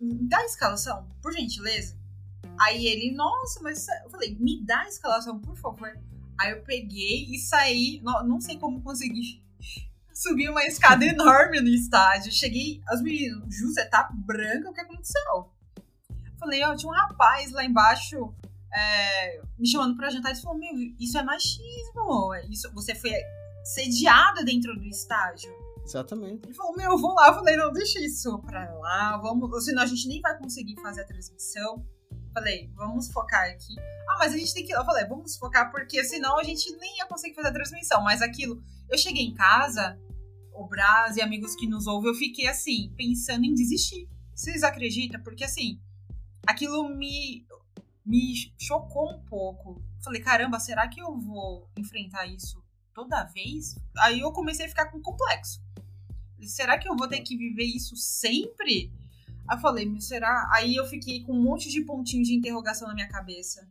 [0.00, 1.96] Dá a escalação, por gentileza.
[2.58, 5.92] Aí ele, nossa, mas eu falei, me dá a escalação, por favor.
[6.38, 9.42] Aí eu peguei e saí, não, não sei como consegui
[10.12, 12.32] subir uma escada enorme no estádio.
[12.32, 15.52] Cheguei, as meninas, você tá branca, o que aconteceu?
[16.38, 18.34] Falei, ó, tinha um rapaz lá embaixo
[18.74, 22.34] é, me chamando pra jantar e falou: Meu, isso é machismo.
[22.50, 23.12] Isso, você foi
[23.64, 25.50] sediada dentro do estágio.
[25.84, 26.46] Exatamente.
[26.46, 27.28] Ele falou: Meu, eu vou lá.
[27.28, 29.18] Eu falei: Não, deixa isso pra lá.
[29.18, 31.84] Vamos, senão a gente nem vai conseguir fazer a transmissão.
[32.34, 33.74] Falei: Vamos focar aqui.
[34.08, 34.72] Ah, mas a gente tem que.
[34.72, 38.02] Eu falei: Vamos focar porque senão a gente nem ia conseguir fazer a transmissão.
[38.02, 38.60] Mas aquilo.
[38.88, 39.98] Eu cheguei em casa,
[40.52, 44.08] o Braz e amigos que nos ouvem, eu fiquei assim, pensando em desistir.
[44.34, 45.20] Vocês acreditam?
[45.22, 45.80] Porque assim,
[46.46, 47.44] aquilo me
[48.06, 49.82] me chocou um pouco.
[50.02, 52.62] Falei, caramba, será que eu vou enfrentar isso
[52.94, 53.74] toda vez?
[53.98, 55.60] Aí eu comecei a ficar com complexo.
[56.42, 58.92] Será que eu vou ter que viver isso sempre?
[59.48, 60.48] Aí eu falei, será?
[60.54, 63.68] Aí eu fiquei com um monte de pontinhos de interrogação na minha cabeça.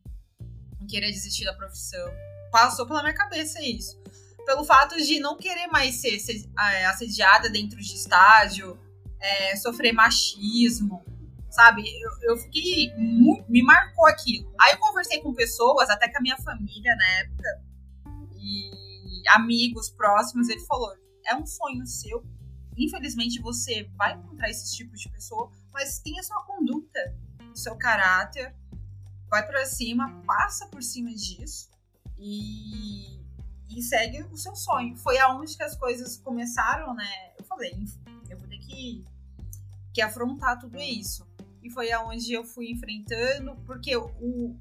[0.81, 2.05] Em querer desistir da profissão.
[2.51, 3.97] Passou pela minha cabeça isso.
[4.45, 6.19] Pelo fato de não querer mais ser
[6.59, 8.77] é, assediada dentro de estádio,
[9.19, 11.03] é, sofrer machismo
[11.55, 11.83] sabe?
[12.01, 12.93] Eu, eu fiquei.
[12.97, 14.53] Muito, me marcou aquilo.
[14.61, 17.63] Aí eu conversei com pessoas, até com a minha família na época,
[18.35, 20.49] e amigos próximos.
[20.49, 20.93] Ele falou:
[21.25, 22.23] é um sonho seu.
[22.77, 26.99] Infelizmente você vai encontrar esses tipos de pessoa, mas tenha sua conduta,
[27.53, 28.53] seu caráter,
[29.29, 31.69] vai para cima, passa por cima disso
[32.17, 33.21] e,
[33.69, 34.95] e segue o seu sonho.
[34.97, 37.33] Foi aonde que as coisas começaram, né?
[37.39, 37.73] Eu falei,
[38.29, 39.05] eu vou ter que,
[39.93, 41.25] que afrontar tudo isso.
[41.65, 44.55] E foi aonde eu fui enfrentando, porque o,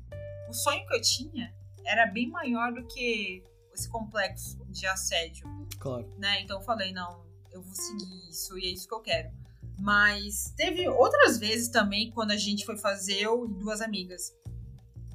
[0.48, 5.46] o sonho que eu tinha era bem maior do que esse complexo de assédio.
[5.78, 6.10] Claro.
[6.16, 6.40] Né?
[6.40, 9.30] Então eu falei, não, eu vou seguir isso e é isso que eu quero.
[9.78, 14.32] Mas teve outras vezes também quando a gente foi fazer eu e duas amigas.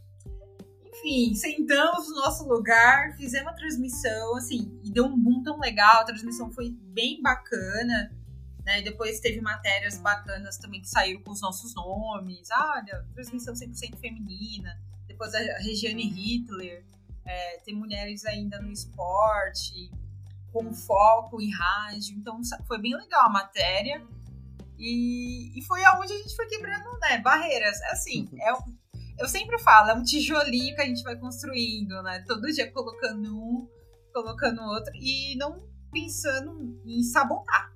[0.84, 6.02] Enfim, sentamos no nosso lugar, fizemos a transmissão, assim, e deu um boom tão legal.
[6.02, 8.14] A transmissão foi bem bacana.
[8.64, 8.82] Né?
[8.82, 12.48] Depois teve matérias bacanas também que saíram com os nossos nomes.
[12.52, 14.78] Olha, transmissão 100% feminina.
[15.06, 16.84] Depois a Regiane Hitler.
[17.24, 19.90] É, tem mulheres ainda no esporte,
[20.52, 22.16] com foco em rádio.
[22.16, 24.04] Então foi bem legal a matéria.
[24.78, 27.80] E, e foi aonde a gente foi quebrando né, barreiras.
[27.82, 28.76] Assim, é um,
[29.18, 32.24] eu sempre falo, é um tijolinho que a gente vai construindo, né?
[32.26, 33.68] Todo dia colocando um,
[34.12, 37.72] colocando outro e não pensando em sabotar.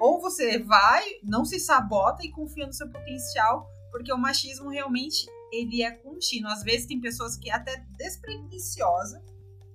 [0.00, 5.26] Ou você vai, não se sabota e confia no seu potencial, porque o machismo realmente
[5.52, 6.50] ele é contínuo.
[6.50, 9.22] Às vezes tem pessoas que até despretensiosa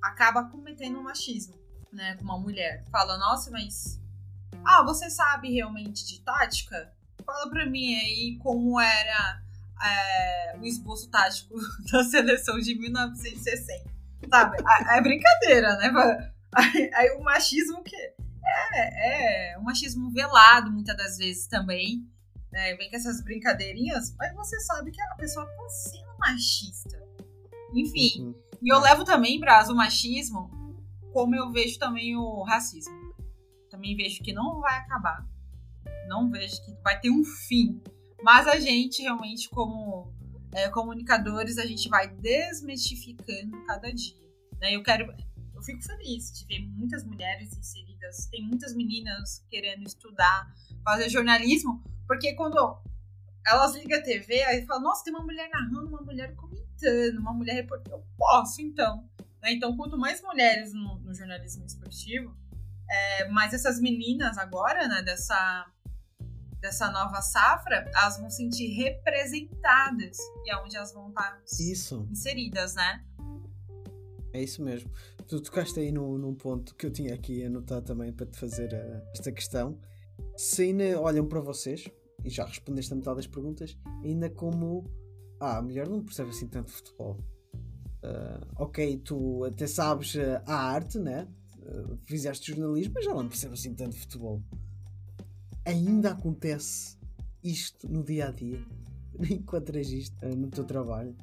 [0.02, 1.56] acaba cometendo um machismo,
[1.92, 2.84] né, com uma mulher.
[2.92, 4.00] Fala, nossa, mas
[4.64, 6.94] ah, você sabe realmente de tática?
[7.26, 9.42] Fala pra mim aí como era
[9.84, 11.56] é, o esboço tático
[11.92, 13.94] da seleção de 1960.
[14.30, 14.58] Sabe?
[14.90, 16.34] É brincadeira, né?
[16.94, 22.08] Aí, o machismo que é, é um machismo velado muitas das vezes também.
[22.56, 22.74] Né?
[22.76, 27.04] Vem com essas brincadeirinhas, mas você sabe que a pessoa tá sendo machista.
[27.74, 28.36] Enfim, uhum.
[28.62, 30.50] e eu levo também, Braz, o machismo
[31.12, 32.94] como eu vejo também o racismo.
[33.70, 35.26] Também vejo que não vai acabar.
[36.10, 37.82] Não vejo que vai ter um fim.
[38.22, 40.14] Mas a gente realmente, como
[40.54, 44.30] é, comunicadores, a gente vai desmistificando cada dia.
[44.60, 44.76] Né?
[44.76, 45.14] Eu quero
[45.56, 51.82] eu fico feliz de ver muitas mulheres inseridas, tem muitas meninas querendo estudar, fazer jornalismo,
[52.08, 52.78] porque quando
[53.46, 57.34] elas ligam a TV, aí falam, nossa, tem uma mulher narrando, uma mulher comentando, uma
[57.34, 57.98] mulher reportando.
[57.98, 59.08] Eu posso, então.
[59.42, 59.54] Né?
[59.54, 62.36] Então, quanto mais mulheres no, no jornalismo esportivo,
[62.90, 65.72] é, mais essas meninas agora, né, dessa,
[66.60, 72.08] dessa nova safra, elas vão sentir representadas e é onde elas vão estar Isso.
[72.12, 73.04] inseridas, né?
[74.34, 74.92] É isso mesmo.
[75.28, 78.74] Tu tocaste aí num, num ponto que eu tinha aqui anotado também para te fazer
[78.74, 79.80] uh, esta questão.
[80.38, 81.90] Se ainda olham para vocês,
[82.24, 84.90] e já respondeste a metade das perguntas, ainda como
[85.40, 87.20] ah, a mulher não percebe assim tanto futebol.
[88.04, 91.28] Uh, ok, tu até sabes uh, a arte, né?
[91.58, 94.44] Uh, fizeste jornalismo, mas já não percebe assim tanto futebol.
[95.66, 96.98] Ainda acontece
[97.44, 98.64] isto no dia a dia.
[99.32, 101.16] Encontras isto no teu trabalho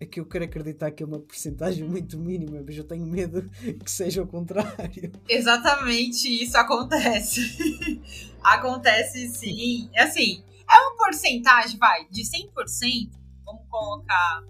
[0.00, 3.48] é que eu quero acreditar que é uma porcentagem muito mínima, mas eu tenho medo
[3.84, 5.12] que seja o contrário.
[5.28, 8.00] Exatamente isso acontece.
[8.42, 9.90] acontece sim.
[9.94, 13.10] Assim, é uma porcentagem, vai, de 100%,
[13.44, 14.42] vamos colocar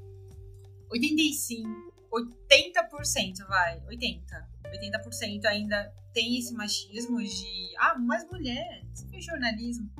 [0.88, 1.68] 85,
[2.12, 4.50] 80%, vai, 80.
[4.64, 9.90] 80% ainda tem esse machismo de, ah, mas mulher, você fez jornalismo,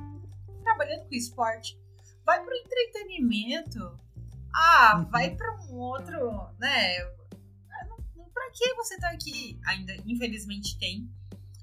[0.63, 1.77] trabalhando com esporte,
[2.25, 3.99] vai pro entretenimento,
[4.53, 5.05] ah, uhum.
[5.09, 6.99] vai para um outro, né?
[8.33, 9.59] Para que você tá aqui?
[9.65, 11.09] Ainda, infelizmente, tem.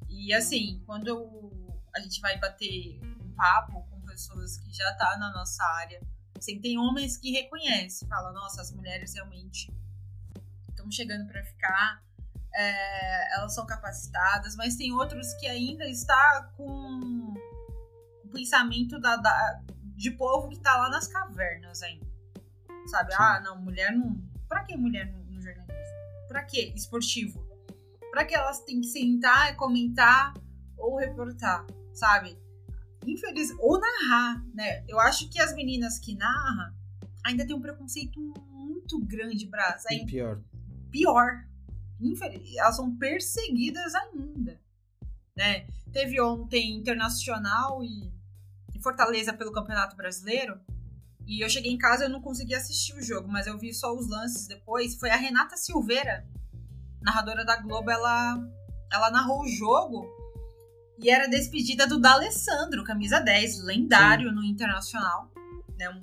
[0.08, 1.52] E assim, quando
[1.94, 6.00] a gente vai bater um papo com pessoas que já tá na nossa área,
[6.36, 9.72] assim, tem homens que reconhecem, falam, nossa, as mulheres realmente
[10.70, 12.02] estão chegando para ficar,
[12.54, 17.34] é, elas são capacitadas, mas tem outros que ainda está com
[18.24, 19.62] o pensamento da, da,
[19.96, 22.07] de povo que tá lá nas cavernas ainda.
[22.88, 23.12] Sabe?
[23.12, 23.18] Sim.
[23.20, 24.16] Ah, não, mulher não.
[24.48, 25.94] Pra que mulher no, no jornalismo?
[26.26, 27.46] Pra que esportivo?
[28.10, 30.34] Pra que elas têm que sentar e comentar
[30.76, 32.38] ou reportar, sabe?
[33.06, 33.54] Infeliz...
[33.58, 34.84] Ou narrar, né?
[34.88, 36.72] Eu acho que as meninas que narram
[37.24, 38.20] ainda tem um preconceito
[38.50, 39.84] muito grande, Brás.
[39.86, 40.40] Aí, pior.
[40.90, 41.44] Pior.
[42.56, 44.60] elas são perseguidas ainda.
[45.36, 45.66] Né?
[45.92, 48.12] Teve ontem Internacional e,
[48.74, 50.58] e Fortaleza pelo Campeonato Brasileiro.
[51.28, 53.94] E eu cheguei em casa e não consegui assistir o jogo, mas eu vi só
[53.94, 54.96] os lances depois.
[54.96, 56.26] Foi a Renata Silveira,
[57.02, 58.38] narradora da Globo, ela,
[58.90, 60.06] ela narrou o jogo
[60.98, 64.34] e era despedida do D'Alessandro, camisa 10, lendário Sim.
[64.34, 65.30] no Internacional.
[65.78, 66.02] Né?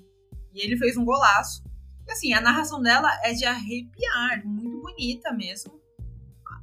[0.54, 1.64] E ele fez um golaço.
[2.08, 5.82] E assim, a narração dela é de arrepiar, muito bonita mesmo.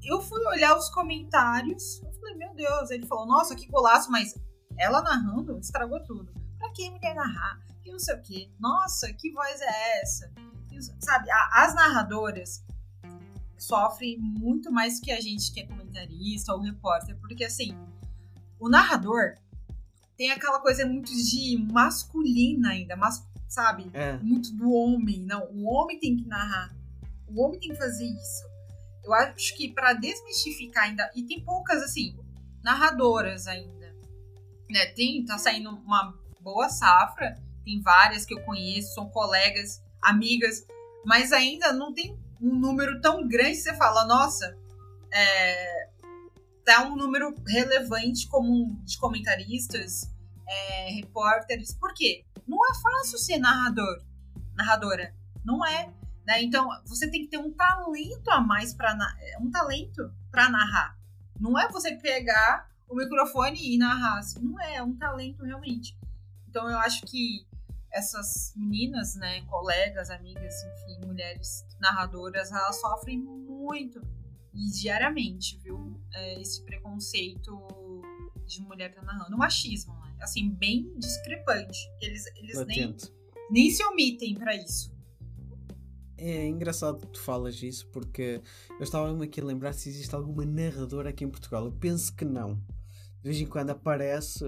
[0.05, 4.35] Eu fui olhar os comentários, eu falei, meu Deus, ele falou, nossa, que golaço, mas
[4.79, 6.33] ela narrando estragou tudo.
[6.73, 7.61] Pra que mulher narrar?
[7.83, 8.51] Que não sei o quê.
[8.59, 10.33] Nossa, que voz é essa?
[11.01, 12.65] Sabe, as narradoras
[13.59, 17.77] sofrem muito mais que a gente que é comentarista ou repórter, porque assim,
[18.59, 19.37] o narrador
[20.17, 23.91] tem aquela coisa muito de masculina ainda, mas, sabe?
[23.93, 24.17] É.
[24.19, 25.21] Muito do homem.
[25.27, 26.75] Não, o homem tem que narrar.
[27.29, 28.45] O homem tem que fazer isso.
[29.05, 31.11] Eu acho que para desmistificar ainda.
[31.15, 32.17] E tem poucas, assim,
[32.63, 33.95] narradoras ainda.
[34.71, 34.87] Né?
[34.87, 37.37] Tem, tá saindo uma boa safra.
[37.65, 40.67] Tem várias que eu conheço, são colegas, amigas.
[41.05, 44.57] Mas ainda não tem um número tão grande que você fala, nossa,
[45.13, 45.89] é,
[46.65, 50.11] tá um número relevante como de comentaristas,
[50.49, 51.73] é, repórteres.
[51.73, 52.25] Por quê?
[52.47, 54.03] Não é fácil ser narrador,
[54.55, 55.15] narradora.
[55.45, 55.93] Não é.
[56.27, 56.43] Né?
[56.43, 58.97] Então, você tem que ter um talento a mais para
[59.41, 60.97] um talento para narrar.
[61.39, 64.19] Não é você pegar o microfone e narrar.
[64.19, 64.41] Assim.
[64.41, 65.97] Não é, é um talento realmente.
[66.53, 67.47] Então, eu acho que
[67.91, 74.03] essas meninas, né, colegas, amigas, enfim, mulheres narradoras, elas sofrem muito
[74.53, 75.99] e diariamente, viu?
[76.13, 77.59] É, esse preconceito
[78.45, 79.35] de mulher tá narrando.
[79.35, 80.15] O machismo, né?
[80.21, 81.79] Assim, bem discrepante.
[82.03, 82.95] Eles, eles nem,
[83.51, 84.93] nem se omitem para isso.
[86.19, 88.43] É engraçado que tu falas isso porque
[88.79, 91.65] eu estava-me aqui a lembrar se existe alguma narradora aqui em Portugal.
[91.65, 92.57] Eu penso que não.
[93.23, 94.45] De vez em quando aparece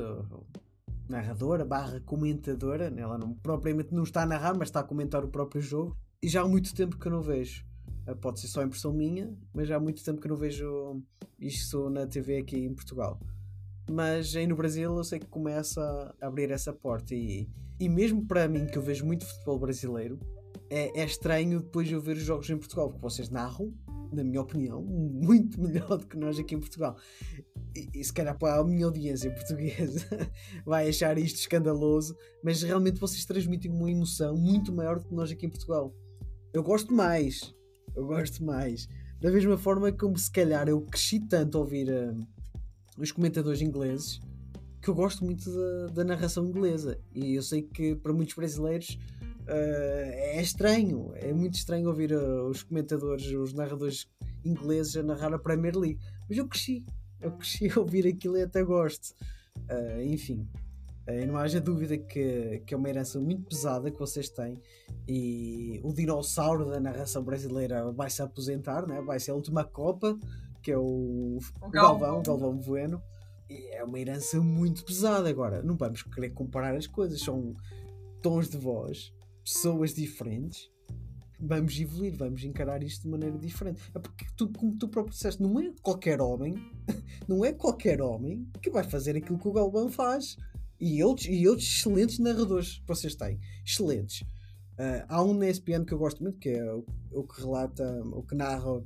[1.08, 2.92] narradora barra comentadora.
[2.96, 5.96] Ela não, propriamente não está a narrar, mas está a comentar o próprio jogo.
[6.22, 7.64] E já há muito tempo que eu não vejo.
[8.06, 11.02] Eh, pode ser só impressão minha, mas já há muito tempo que não vejo
[11.38, 13.20] isto na TV aqui em Portugal.
[13.90, 17.48] Mas aí no Brasil eu sei que começa a abrir essa porta e,
[17.78, 20.18] e mesmo para mim que eu vejo muito futebol brasileiro
[20.70, 23.72] é, é estranho depois eu ver os jogos em Portugal porque vocês narram,
[24.12, 26.96] na minha opinião, muito melhor do que nós aqui em Portugal.
[27.74, 30.06] E, se calhar para a minha audiência portuguesa
[30.64, 35.30] vai achar isto escandaloso, mas realmente vocês transmitem uma emoção muito maior do que nós
[35.30, 35.92] aqui em Portugal.
[36.52, 37.52] Eu gosto mais,
[37.96, 38.86] eu gosto mais.
[39.20, 42.16] Da mesma forma como se calhar eu cresci tanto a ouvir uh,
[42.96, 44.20] os comentadores ingleses
[44.84, 47.00] que eu gosto muito da, da, narração inglesa.
[47.14, 48.98] E eu sei que para muitos brasileiros
[49.48, 54.06] uh, é estranho, é muito estranho ouvir uh, os comentadores, os narradores
[54.44, 55.98] ingleses a narrar a Premier League.
[56.28, 56.84] Mas eu cresci,
[57.24, 59.14] eu cresci a ouvir aquilo e até gosto.
[60.04, 60.48] enfim,
[61.06, 64.58] Uh, não haja dúvida que, que é uma herança muito pesada que vocês têm
[65.06, 69.02] e o dinossauro da narração brasileira vai se aposentar, né?
[69.02, 70.18] vai ser a última Copa,
[70.62, 73.02] que é o, o Galvão, o Galvão Bueno.
[73.50, 75.28] E é uma herança muito pesada.
[75.28, 77.54] Agora, não vamos querer comparar as coisas, são
[78.22, 79.12] tons de voz,
[79.44, 80.70] pessoas diferentes.
[81.46, 83.82] Vamos evoluir, vamos encarar isto de maneira diferente.
[83.94, 86.54] É porque, tu, como tu próprio disseste, não é qualquer homem,
[87.28, 90.38] não é qualquer homem que vai fazer aquilo que o Galvão faz
[90.80, 93.38] e outros, e outros excelentes narradores que vocês têm.
[93.64, 94.22] Excelentes.
[94.78, 98.02] Uh, há um na ESPN que eu gosto muito, que é o, o que relata,
[98.06, 98.82] o que narra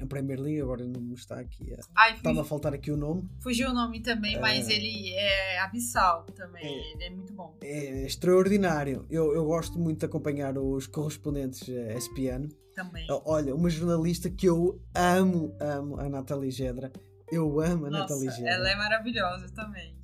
[0.00, 1.76] a Premier League, agora não está aqui.
[1.96, 3.28] Ai, Estava a faltar aqui o nome.
[3.40, 7.56] Fugiu o nome também, mas uh, ele é abissal também, é, ele é muito bom.
[7.62, 9.06] É extraordinário.
[9.10, 12.48] Eu, eu gosto muito de acompanhar os correspondentes ESPN.
[12.74, 13.06] Também.
[13.24, 16.92] Olha, uma jornalista que eu amo, amo, a Nathalie Gedra.
[17.30, 18.50] Eu amo a Nossa, Nathalie Gedra.
[18.50, 19.94] Ela é maravilhosa também.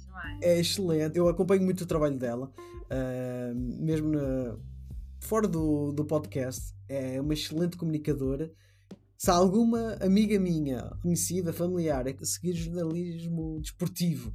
[0.42, 4.56] É excelente, eu acompanho muito o trabalho dela, uh, mesmo na,
[5.20, 6.74] fora do, do podcast.
[6.88, 8.50] É uma excelente comunicadora.
[9.22, 14.32] Se alguma amiga minha, conhecida, familiar, a seguir jornalismo desportivo,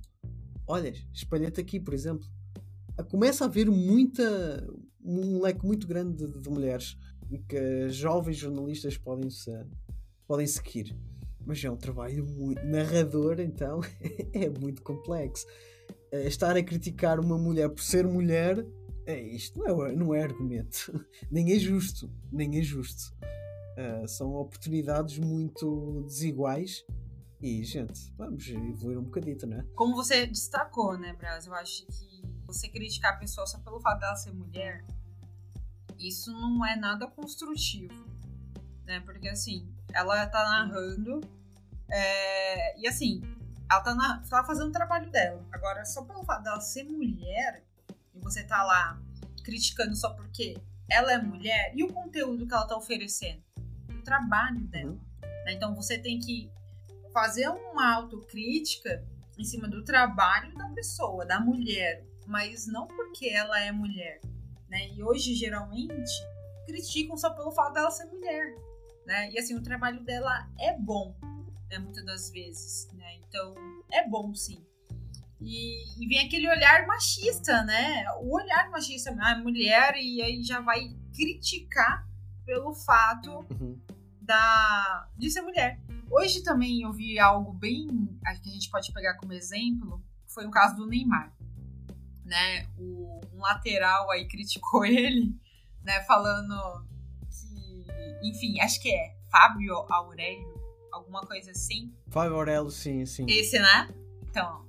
[0.68, 2.28] olha, espalha-te aqui, por exemplo.
[3.10, 4.24] Começa a haver muita,
[5.04, 6.96] um leque muito grande de, de mulheres
[7.50, 9.52] que jovens jornalistas podem, -se,
[10.28, 10.96] podem seguir.
[11.44, 12.64] Mas é um trabalho muito.
[12.64, 13.82] narrador, então,
[14.34, 15.48] é muito complexo.
[16.12, 18.64] Eh, estar a criticar uma mulher por ser mulher,
[19.08, 20.94] é, isto não é, não é argumento.
[21.32, 22.08] nem é justo.
[22.32, 23.16] Nem é justo.
[23.78, 26.86] Uh, são oportunidades muito desiguais.
[27.42, 29.66] E, gente, vamos evoluir um bocadito, não é?
[29.76, 31.46] Como você destacou, né, Braz?
[31.46, 34.86] Eu acho que você criticar a pessoa só pelo fato dela ser mulher,
[36.00, 38.06] isso não é nada construtivo.
[38.86, 39.02] Né?
[39.02, 41.22] Porque, assim, ela tá narrando.
[41.90, 43.22] É, e assim,
[43.70, 45.46] ela tá, na, tá fazendo o trabalho dela.
[45.52, 47.64] Agora, só pelo fato dela ser mulher,
[48.14, 49.00] e você tá lá
[49.44, 50.58] criticando só porque
[50.90, 53.44] ela é mulher, e o conteúdo que ela tá oferecendo?
[54.06, 54.92] Trabalho dela.
[54.92, 55.00] Uhum.
[55.46, 55.54] Né?
[55.54, 56.50] Então você tem que
[57.12, 59.04] fazer uma autocrítica
[59.38, 64.22] em cima do trabalho da pessoa, da mulher, mas não porque ela é mulher.
[64.70, 64.90] Né?
[64.94, 66.12] E hoje, geralmente,
[66.66, 68.56] criticam só pelo fato dela ser mulher.
[69.06, 69.32] Né?
[69.32, 71.16] E assim, o trabalho dela é bom,
[71.70, 71.80] né?
[71.80, 72.90] muitas das vezes.
[72.94, 73.20] Né?
[73.28, 73.54] Então,
[73.92, 74.66] é bom sim.
[75.42, 78.06] E, e, vem aquele olhar machista, né?
[78.22, 82.08] O olhar machista, a mulher, e aí já vai criticar
[82.46, 83.80] pelo fato Uhum.
[84.22, 85.80] da, de ser mulher.
[86.10, 87.88] Hoje também eu vi algo bem.
[88.26, 90.02] Acho que a gente pode pegar como exemplo.
[90.28, 91.34] Foi um caso do Neymar.
[92.24, 92.68] Né?
[92.78, 95.34] O, um lateral aí criticou ele,
[95.84, 96.02] né?
[96.04, 96.86] Falando
[97.30, 97.86] que.
[98.28, 100.54] Enfim, acho que é Fábio Aurélio,
[100.92, 101.94] alguma coisa assim.
[102.10, 103.26] Fábio Aurélio, sim, sim.
[103.30, 103.90] Esse, né?
[104.30, 104.66] Então,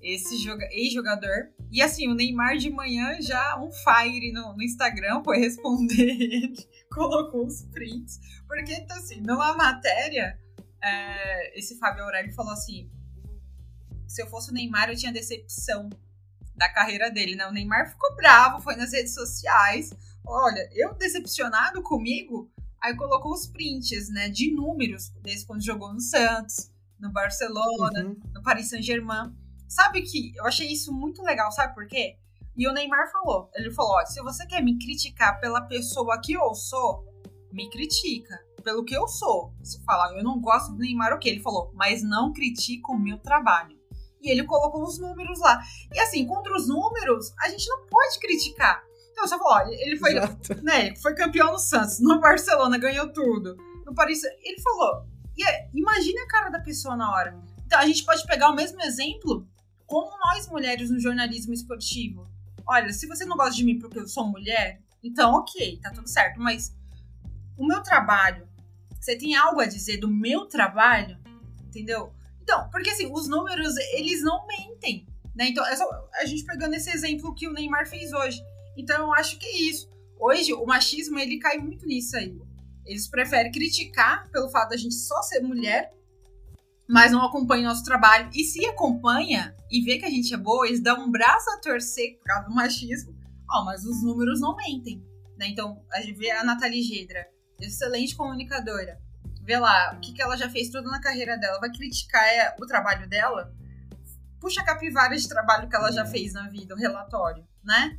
[0.00, 1.48] esse joga ex-jogador.
[1.74, 6.68] E assim, o Neymar de manhã já um fire no, no Instagram foi responder ele,
[6.88, 8.20] colocou os prints.
[8.46, 10.38] Porque, então, assim, numa matéria,
[10.80, 12.88] é, esse Fábio Aurélio falou assim:
[14.06, 15.90] se eu fosse o Neymar, eu tinha decepção
[16.54, 17.44] da carreira dele, né?
[17.48, 19.90] O Neymar ficou bravo, foi nas redes sociais.
[20.24, 22.48] Olha, eu decepcionado comigo,
[22.80, 26.70] aí colocou os prints, né, de números, desde quando jogou no Santos,
[27.00, 28.20] no Barcelona, Uhum.
[28.32, 29.34] no Paris Saint-Germain.
[29.68, 32.16] Sabe que eu achei isso muito legal, sabe por quê?
[32.56, 36.34] E o Neymar falou, ele falou, ó, se você quer me criticar pela pessoa que
[36.34, 37.04] eu sou,
[37.52, 39.52] me critica pelo que eu sou.
[39.62, 41.30] Se falar, eu não gosto do Neymar, ok.
[41.30, 43.78] Ele falou, mas não critica o meu trabalho.
[44.22, 45.60] E ele colocou os números lá.
[45.92, 48.82] E assim, contra os números, a gente não pode criticar.
[49.12, 50.54] Então, você falou, ele foi, Exato.
[50.64, 53.56] né, ele foi campeão no Santos, no Barcelona, ganhou tudo.
[53.84, 55.06] No Paris, ele falou,
[55.36, 57.38] e é, imagina a cara da pessoa na hora.
[57.66, 59.46] Então, a gente pode pegar o mesmo exemplo
[59.86, 62.28] como nós mulheres no jornalismo esportivo.
[62.66, 66.08] Olha, se você não gosta de mim porque eu sou mulher, então ok, tá tudo
[66.08, 66.40] certo.
[66.40, 66.74] Mas
[67.56, 68.48] o meu trabalho,
[69.00, 71.18] você tem algo a dizer do meu trabalho,
[71.66, 72.12] entendeu?
[72.42, 75.48] Então, porque assim, os números, eles não mentem, né?
[75.48, 78.42] Então, é só a gente pegando esse exemplo que o Neymar fez hoje.
[78.76, 79.88] Então, eu acho que é isso.
[80.18, 82.38] Hoje, o machismo, ele cai muito nisso aí.
[82.84, 85.92] Eles preferem criticar pelo fato da gente só ser mulher,
[86.88, 88.30] mas não acompanha o nosso trabalho.
[88.34, 91.60] E se acompanha e vê que a gente é boa, eles dão um braço a
[91.60, 93.14] torcer por causa do machismo.
[93.50, 95.02] Ó, mas os números não mentem.
[95.38, 95.48] Né?
[95.48, 97.26] Então, a gente vê a Nathalie Gedra,
[97.60, 99.00] excelente comunicadora.
[99.42, 101.60] Vê lá o que, que ela já fez toda na carreira dela.
[101.60, 103.52] Vai criticar é, o trabalho dela?
[104.40, 107.98] Puxa a capivara de trabalho que ela já fez na vida, o relatório, né?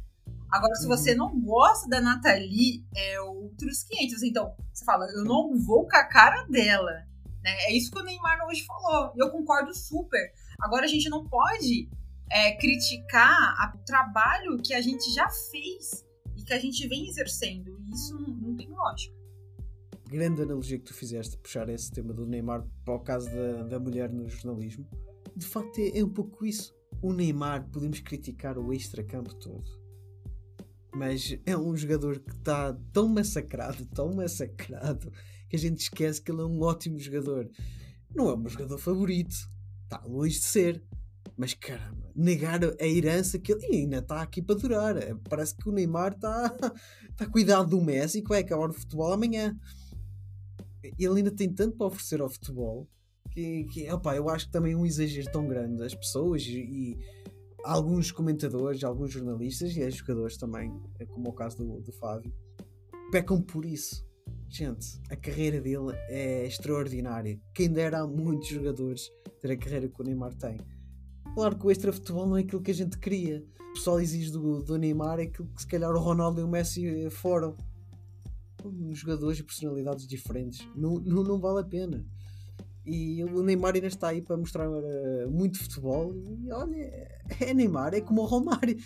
[0.49, 4.23] Agora, se você não gosta da Nathalie, é outros 500.
[4.23, 7.03] Então, você fala, eu não vou com a cara dela.
[7.45, 7.51] Né?
[7.67, 9.13] É isso que o Neymar hoje falou.
[9.15, 10.31] E eu concordo super.
[10.59, 11.87] Agora, a gente não pode
[12.31, 16.03] é, criticar o trabalho que a gente já fez
[16.35, 17.79] e que a gente vem exercendo.
[17.79, 19.13] E isso não, não tem lógica.
[20.09, 23.79] Grande analogia que tu fizeste, puxar esse tema do Neymar para o caso da, da
[23.79, 24.87] mulher no jornalismo.
[25.35, 26.75] De facto, é, é um pouco isso.
[26.99, 29.69] O Neymar, podemos criticar o extra-campo todo.
[30.95, 35.11] Mas é um jogador que está tão massacrado, tão massacrado,
[35.55, 37.49] a gente esquece que ele é um ótimo jogador.
[38.13, 39.35] Não é o meu jogador favorito.
[39.83, 40.83] Está longe de ser.
[41.37, 44.97] Mas caramba, negar a herança que ele e ainda está aqui para durar.
[44.97, 46.49] É, Parece que o Neymar está
[47.17, 49.57] tá a cuidar do Messi que vai acabar o futebol amanhã.
[50.83, 52.87] Ele ainda tem tanto para oferecer ao futebol
[53.35, 55.83] que, que opa, eu acho que também é um exagero tão grande.
[55.83, 56.97] As pessoas e,
[57.65, 62.33] alguns comentadores, alguns jornalistas e jogadores também, é como o caso do, do Fábio,
[63.11, 64.05] pecam por isso.
[64.57, 67.37] Gente, a carreira dele é extraordinária.
[67.53, 70.57] Quem dera a muitos jogadores ter a carreira que o Neymar tem.
[71.33, 73.43] Claro que o extra futebol não é aquilo que a gente queria.
[73.71, 76.47] O pessoal exige do, do Neymar é aquilo que se calhar o Ronaldo e o
[76.47, 77.57] Messi foram.
[78.61, 80.65] São Jogadores e personalidades diferentes.
[80.73, 82.05] Não, não, não vale a pena.
[82.85, 86.15] E o Neymar ainda está aí para mostrar eh, muito futebol.
[86.15, 88.77] E olha, é Neymar, é como o Romário.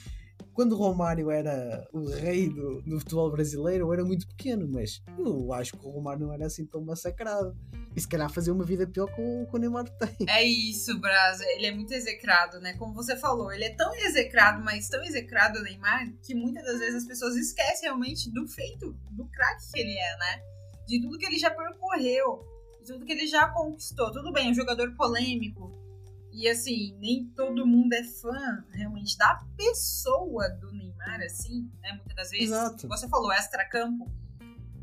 [0.54, 5.02] Quando o Romário era o rei do, do futebol brasileiro, eu era muito pequeno, mas
[5.18, 7.56] eu acho que o Romário não era assim tão massacrado.
[7.96, 10.28] E se calhar fazia uma vida pior que o, que o Neymar tem.
[10.28, 11.44] É isso, Brasa.
[11.46, 12.74] Ele é muito execrado, né?
[12.74, 16.80] Como você falou, ele é tão execrado, mas tão execrado o Neymar, que muitas das
[16.80, 20.42] vezes as pessoas esquecem realmente do feito, do craque que ele é, né?
[20.88, 22.46] De tudo que ele já percorreu,
[22.82, 24.12] de tudo que ele já conquistou.
[24.12, 25.89] Tudo bem, é um jogador polêmico.
[26.32, 31.94] E assim, nem todo mundo é fã realmente da pessoa do Neymar, assim, né?
[31.94, 32.50] Muitas das vezes.
[32.50, 32.88] Exato.
[32.88, 34.10] Você falou extra-campo.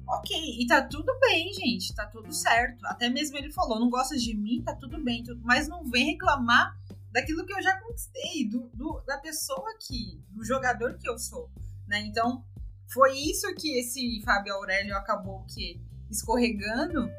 [0.09, 2.85] Ok, e tá tudo bem, gente, tá tudo certo.
[2.87, 6.79] Até mesmo ele falou, não gosta de mim, tá tudo bem, mas não vem reclamar
[7.11, 11.51] daquilo que eu já conquistei, do, do, da pessoa que, do jogador que eu sou,
[11.89, 12.01] né?
[12.07, 12.45] Então,
[12.93, 17.11] foi isso que esse Fábio Aurélio acabou que escorregando,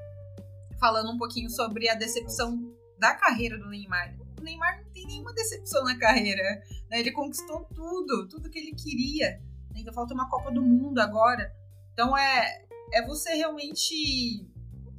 [0.79, 2.66] falando um pouquinho sobre a decepção
[2.99, 4.15] da carreira do Neymar.
[4.39, 6.43] O Neymar não tem nenhuma decepção na carreira,
[6.89, 6.99] né?
[6.99, 9.41] Ele conquistou tudo, tudo que ele queria.
[9.75, 11.53] Ainda falta uma Copa do Mundo agora.
[11.93, 14.45] Então é, é você realmente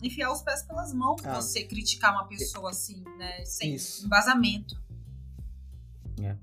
[0.02, 3.44] enfiar os pés pelas mãos, ah, você criticar uma pessoa assim, né?
[3.44, 4.06] Sem isso.
[4.06, 4.80] embasamento.
[6.22, 6.36] É.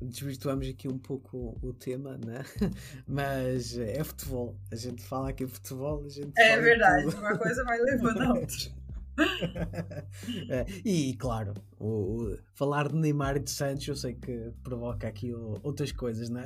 [0.00, 2.44] Desvirtuamos aqui um pouco o tema, né?
[3.06, 4.56] Mas é futebol.
[4.70, 8.28] A gente fala aqui de futebol, a gente É verdade, uma coisa vai levando a
[8.34, 8.81] outra.
[10.48, 15.06] é, e claro, o, o, falar de Neymar e de Santos eu sei que provoca
[15.06, 16.44] aqui o, outras coisas, né?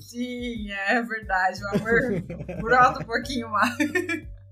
[0.00, 1.60] Sim, é verdade.
[1.62, 3.76] O amor brota um pouquinho mais.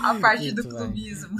[0.00, 0.78] A parte Muito do bem.
[0.78, 1.36] clubismo.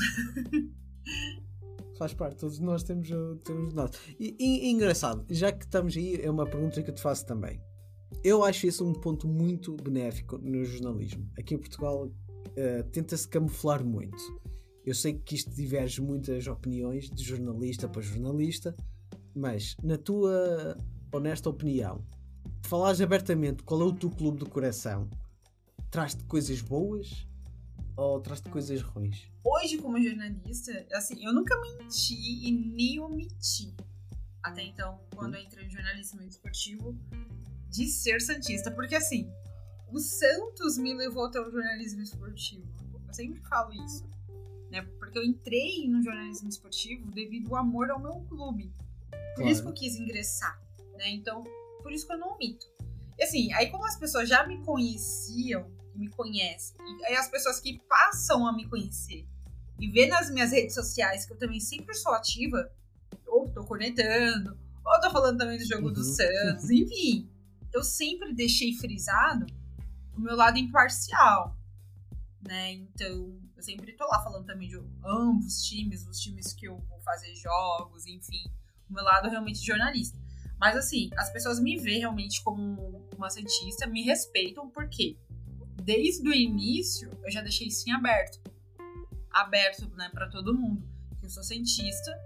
[1.98, 3.08] Faz parte, todos nós temos,
[3.44, 3.90] temos nós.
[4.18, 7.60] E, e, engraçado, já que estamos aí, é uma pergunta que eu te faço também.
[8.22, 11.28] Eu acho isso um ponto muito benéfico no jornalismo.
[11.36, 14.16] Aqui em Portugal uh, tenta-se camuflar muito.
[14.89, 18.74] Eu sei que isto diverge muitas opiniões de jornalista para jornalista,
[19.34, 20.78] mas na tua
[21.12, 22.03] honesta opinião,
[22.62, 25.11] falares abertamente qual é o teu clube do coração,
[25.91, 27.28] traz-te coisas boas
[27.99, 29.30] ou traz-te coisas ruins?
[29.45, 33.76] Hoje, como jornalista, assim, eu nunca menti e nem omiti.
[34.43, 36.97] Até então, quando eu entrei no jornalismo esportivo,
[37.68, 38.70] de ser Santista.
[38.70, 39.30] Porque assim,
[39.93, 42.66] o Santos me levou até o jornalismo esportivo.
[43.07, 44.09] Eu sempre falo isso.
[44.70, 44.82] Né?
[44.98, 48.72] Porque eu entrei no jornalismo esportivo devido ao amor ao meu clube.
[49.10, 49.50] Por claro.
[49.50, 50.60] isso que eu quis ingressar.
[50.96, 51.10] Né?
[51.10, 51.44] Então,
[51.82, 52.66] por isso que eu não omito.
[53.18, 57.58] E assim, aí como as pessoas já me conheciam, me conhecem, e aí as pessoas
[57.58, 59.26] que passam a me conhecer
[59.80, 62.70] e ver nas minhas redes sociais que eu também sempre sou ativa,
[63.26, 65.92] ou tô cornetando, ou tô falando também do jogo uhum.
[65.92, 67.28] do Santos, enfim,
[67.72, 69.46] eu sempre deixei frisado
[70.16, 71.56] o meu lado imparcial,
[72.46, 72.72] né?
[72.72, 76.78] Então, eu sempre tô lá falando também de ambos os times, os times que eu
[76.88, 78.44] vou fazer jogos, enfim,
[78.88, 80.16] o meu lado realmente jornalista.
[80.61, 85.18] Mas assim, as pessoas me veem realmente como uma cientista, me respeitam, porque
[85.82, 88.40] desde o início eu já deixei isso em aberto.
[89.30, 90.88] Aberto, né, para todo mundo.
[91.20, 92.16] Eu sou cientista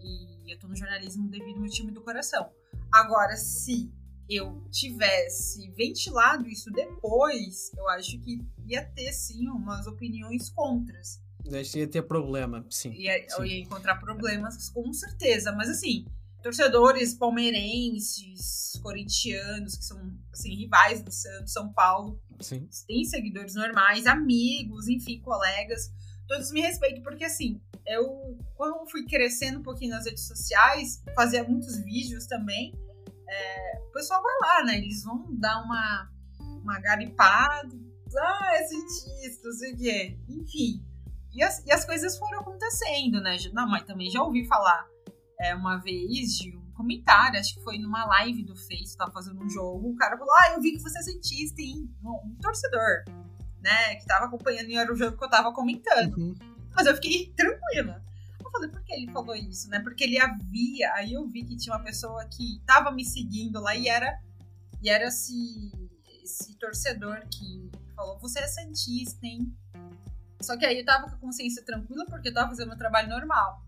[0.00, 2.48] e eu tô no jornalismo devido ao meu time do coração.
[2.92, 3.92] Agora, se
[4.28, 11.20] eu tivesse ventilado isso depois, eu acho que ia ter sim umas opiniões contras.
[11.44, 12.92] Ia ter problema, sim.
[12.92, 13.36] Ia, sim.
[13.38, 15.52] Eu ia encontrar problemas, com certeza.
[15.52, 16.04] Mas assim,
[16.42, 22.20] torcedores palmeirenses, corintianos, que são assim, rivais do Santos, São Paulo.
[22.40, 22.68] Sim.
[22.86, 25.90] Tem seguidores normais, amigos, enfim, colegas.
[26.26, 31.44] Todos me respeitam, porque assim, eu, quando fui crescendo um pouquinho nas redes sociais, fazia
[31.44, 32.74] muitos vídeos também.
[33.28, 34.78] É, o pessoal vai lá, né?
[34.78, 36.10] Eles vão dar uma,
[36.40, 37.76] uma garipada.
[38.18, 40.18] Ah, é cientista, sei o quê.
[40.28, 40.84] Enfim.
[41.34, 43.36] E as, e as coisas foram acontecendo, né?
[43.52, 44.86] Não, mas também já ouvi falar
[45.40, 49.42] é, uma vez de um comentário, acho que foi numa live do Face, tava fazendo
[49.42, 51.90] um jogo, o cara falou: Ah, eu vi que você é cientista, hein?
[52.02, 53.04] Um, um torcedor,
[53.60, 53.96] né?
[53.96, 56.16] Que tava acompanhando e era o jogo que eu tava comentando.
[56.16, 56.34] Uhum.
[56.74, 58.02] Mas eu fiquei tranquila.
[58.56, 59.80] Eu falei, por que ele falou isso, né?
[59.80, 60.92] Porque ele havia.
[60.94, 64.20] Aí eu vi que tinha uma pessoa que tava me seguindo lá e era.
[64.82, 65.72] E era esse,
[66.22, 69.54] esse torcedor que falou: Você é Santista, hein?
[70.40, 73.08] Só que aí eu tava com a consciência tranquila porque eu tava fazendo meu trabalho
[73.08, 73.62] normal.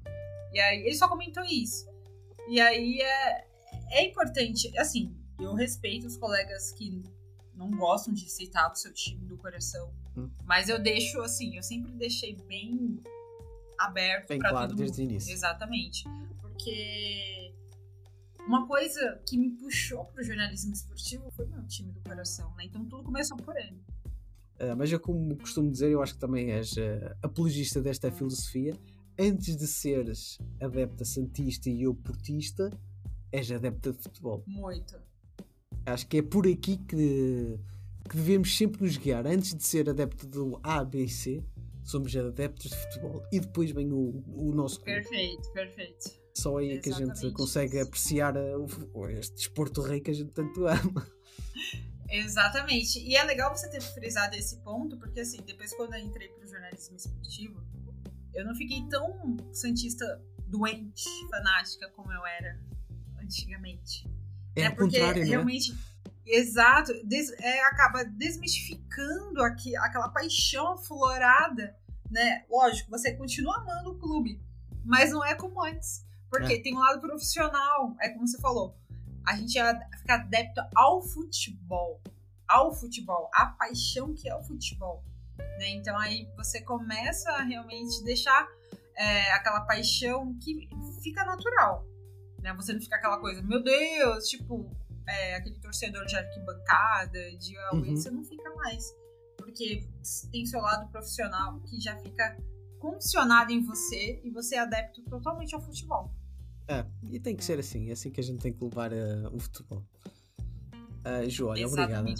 [0.53, 1.87] E aí ele só comentou isso.
[2.49, 3.47] E aí é,
[3.91, 7.03] é importante, assim, eu respeito os colegas que
[7.55, 9.93] não gostam de citar o seu time do coração.
[10.17, 10.31] Hum.
[10.45, 13.03] Mas eu deixo, assim, eu sempre deixei bem
[13.79, 15.11] aberto pra claro, todo desde mundo.
[15.13, 15.33] início.
[15.33, 16.05] Exatamente.
[16.41, 17.55] Porque
[18.47, 22.65] uma coisa que me puxou pro jornalismo esportivo foi meu time do coração, né?
[22.65, 23.81] Então tudo começou por ele.
[24.61, 28.75] Uh, mas eu, como costumo dizer, eu acho que também és uh, apologista desta filosofia
[29.19, 32.71] antes de seres adepta santista e eu portista,
[33.33, 34.43] és adepta de futebol.
[34.47, 34.97] Muito.
[35.85, 37.59] Acho que é por aqui que,
[38.09, 39.27] que devemos sempre nos guiar.
[39.27, 41.43] Antes de ser adepto do A, B e C,
[41.89, 43.27] somos adeptos de futebol.
[43.33, 45.01] E depois vem o, o nosso clube.
[45.01, 46.19] Perfeito, perfeito.
[46.35, 48.43] Só aí é que a gente consegue apreciar a,
[49.19, 51.09] este desporto rei que a gente tanto ama.
[52.11, 53.01] Exatamente.
[53.01, 56.45] E é legal você ter frisado esse ponto, porque assim, depois quando eu entrei para
[56.45, 57.63] o jornalismo esportivo,
[58.35, 62.61] eu não fiquei tão santista doente, fanática como eu era
[63.21, 64.07] antigamente.
[64.55, 65.75] É, é porque realmente.
[66.31, 71.75] Exato, des, é, acaba desmistificando aqui, aquela paixão aflorada,
[72.11, 72.45] né?
[72.51, 74.41] Lógico, você continua amando o clube,
[74.85, 76.07] mas não é como antes.
[76.31, 76.61] Porque é.
[76.61, 78.77] tem um lado profissional, é como você falou.
[79.27, 79.59] A gente
[79.99, 82.01] fica adepto ao futebol.
[82.47, 85.03] Ao futebol, a paixão que é o futebol.
[85.39, 85.71] Né?
[85.71, 88.49] Então aí você começa a realmente deixar
[88.97, 90.69] é, aquela paixão que
[91.03, 91.87] fica natural.
[92.43, 92.53] Né?
[92.55, 94.71] Você não fica aquela coisa, meu Deus, tipo,
[95.09, 97.97] é, aquele torcedor de arquibancada, de alguém, uhum.
[97.97, 98.85] você não fica mais.
[99.37, 99.89] Porque
[100.31, 102.37] tem seu lado profissional que já fica
[102.79, 106.13] condicionado em você e você é adepto totalmente ao futebol.
[106.69, 109.35] É, e tem que ser assim, é assim que a gente tem que levar uh,
[109.35, 109.83] o futebol.
[111.05, 112.15] Uh, Ju, olha, obrigada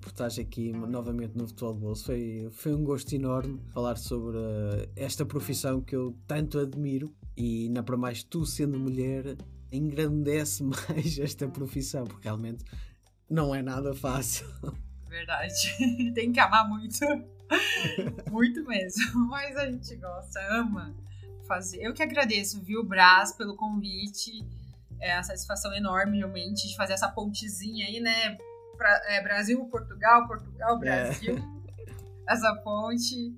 [0.00, 2.06] por estar aqui novamente no Futebol Bolso.
[2.06, 7.68] Foi, foi um gosto enorme falar sobre uh, esta profissão que eu tanto admiro e,
[7.68, 9.36] na para mais, tu sendo mulher,
[9.72, 12.64] engrandece mais esta profissão, porque realmente
[13.28, 14.46] não é nada fácil.
[15.08, 16.12] Verdade.
[16.14, 16.98] Tem que amar muito.
[18.30, 19.26] muito mesmo.
[19.28, 20.94] Mas a gente gosta, ama
[21.46, 21.82] fazer.
[21.82, 24.46] Eu que agradeço, viu, Brás, pelo convite.
[25.00, 28.38] É a satisfação enorme, realmente, de fazer essa pontezinha aí, né?
[28.76, 30.78] Pra, é, Brasil, Portugal, Portugal, é.
[30.78, 31.38] Brasil.
[31.38, 32.32] É.
[32.32, 33.36] Essa ponte.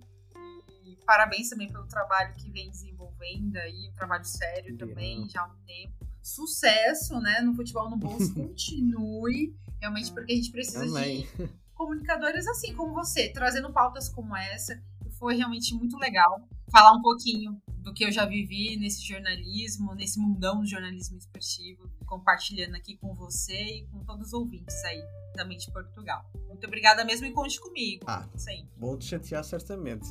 [0.85, 5.47] E parabéns também pelo trabalho que vem desenvolvendo aí, um trabalho sério também, já há
[5.47, 11.29] um tempo sucesso, né, no futebol no bolso continue, realmente porque a gente precisa Amém.
[11.37, 14.83] de comunicadores assim como você, trazendo pautas como essa.
[15.19, 20.19] Foi realmente muito legal falar um pouquinho do que eu já vivi nesse jornalismo, nesse
[20.19, 25.01] mundão do jornalismo esportivo, compartilhando aqui com você e com todos os ouvintes aí
[25.35, 26.25] também de Portugal.
[26.49, 28.05] Muito obrigada mesmo e conte comigo.
[28.09, 28.67] Ah, sim.
[28.77, 30.09] Vou te chatear certamente.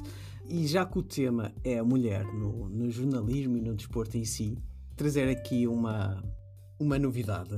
[0.47, 4.25] E já que o tema é a mulher no, no jornalismo e no desporto em
[4.25, 4.57] si,
[4.95, 6.23] trazer aqui uma,
[6.79, 7.55] uma novidade,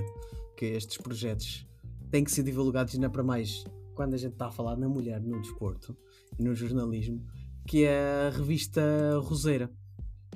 [0.58, 1.68] que estes projetos
[2.10, 3.64] têm que ser divulgados ainda para mais
[3.94, 5.98] quando a gente está a falar na mulher no desporto
[6.38, 7.26] e no jornalismo,
[7.68, 8.82] que é a revista
[9.20, 9.72] Roseira.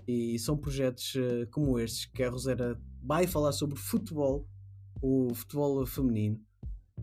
[0.08, 4.48] E são projetos uh, como estes, que a Roseira vai falar sobre futebol,
[5.02, 6.40] o futebol feminino.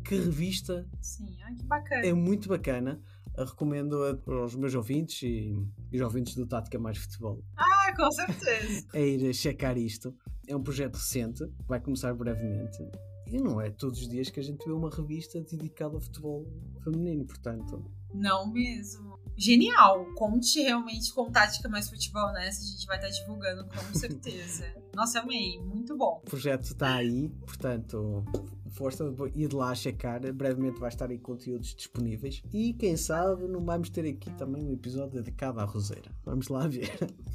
[0.05, 0.89] Que revista!
[1.01, 2.07] Sim, ai, que bacana!
[2.07, 3.01] É muito bacana.
[3.37, 5.55] A recomendo aos meus ouvintes e,
[5.93, 7.45] e os ouvintes do Tática Mais Futebol.
[7.57, 8.87] Ah, com certeza!
[8.95, 10.15] é ir checar isto.
[10.49, 12.79] É um projeto recente, vai começar brevemente.
[13.27, 16.47] E não é todos os dias que a gente vê uma revista dedicada ao futebol
[16.85, 17.85] feminino, portanto.
[18.15, 19.19] Não mesmo.
[19.37, 20.07] Genial!
[20.15, 24.65] Conte realmente com tática mais futebol nessa, a gente vai estar divulgando com certeza.
[24.95, 26.23] Nossa, amei, muito bom.
[26.25, 28.25] O projeto está aí, portanto,
[28.71, 30.21] força, ir lá checar.
[30.33, 32.43] Brevemente vai estar aí conteúdos disponíveis.
[32.53, 36.11] E quem sabe não vamos ter aqui também um episódio dedicado à Roseira.
[36.25, 36.91] Vamos lá ver.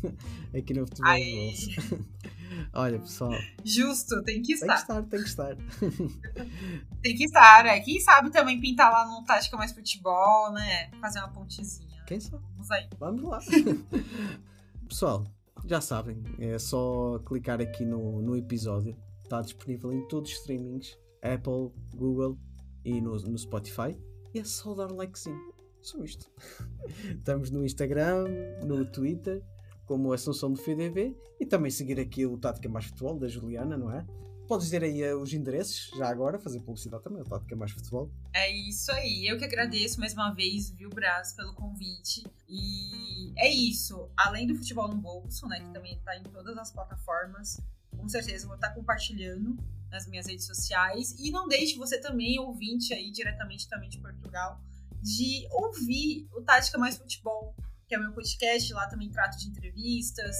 [0.56, 2.06] aqui no Futebol Bolso.
[2.74, 3.34] Olha, pessoal.
[3.64, 4.86] Justo, tem que estar.
[4.86, 6.92] Tem que estar, tem que estar.
[7.02, 7.80] tem que estar, é.
[7.80, 10.90] Quem sabe também pintar lá no Tática Mais Futebol, né?
[11.00, 11.91] Fazer uma pontezinha.
[12.12, 12.44] Quem sabe?
[12.58, 12.90] Vamos aí.
[13.00, 13.40] Vamos lá.
[14.86, 15.24] pessoal,
[15.66, 18.98] já sabem, é só clicar aqui no, no episódio.
[19.24, 22.38] Está disponível em todos os streamings Apple, Google
[22.84, 23.98] e no, no Spotify.
[24.34, 25.40] E é só dar likezinho.
[25.82, 26.30] Só isto.
[27.16, 28.26] Estamos no Instagram,
[28.66, 29.42] no Twitter,
[29.86, 33.90] como Assunção do FDV e também seguir aqui o Tática Mais Futebol da Juliana, não
[33.90, 34.06] é?
[34.52, 38.12] Podes dizer aí uh, os endereços, já agora, fazer publicidade também, o Tática Mais Futebol.
[38.34, 39.26] É isso aí.
[39.26, 42.28] Eu que agradeço mais uma vez, viu, Brás, pelo convite.
[42.50, 44.12] E é isso.
[44.18, 47.62] Além do futebol no bolso, né, que também está em todas as plataformas,
[47.96, 49.56] com certeza vou estar compartilhando
[49.90, 51.16] nas minhas redes sociais.
[51.18, 54.60] E não deixe você também, ouvinte aí, diretamente também de Portugal,
[55.02, 57.56] de ouvir o Tática Mais Futebol,
[57.92, 58.74] que é o meu podcast.
[58.74, 60.34] Lá também trato de entrevistas,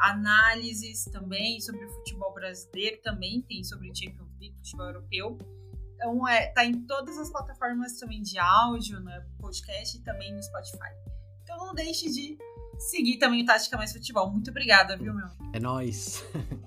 [0.00, 5.38] análises também sobre o futebol brasileiro, também tem sobre o Champions League, futebol europeu.
[5.94, 10.34] Então, é, tá em todas as plataformas também de áudio, no né, podcast e também
[10.34, 10.90] no Spotify.
[11.44, 12.36] Então, não deixe de
[12.76, 14.28] seguir também o Tática Mais Futebol.
[14.28, 15.28] Muito obrigada, viu, meu?
[15.52, 16.24] É nóis.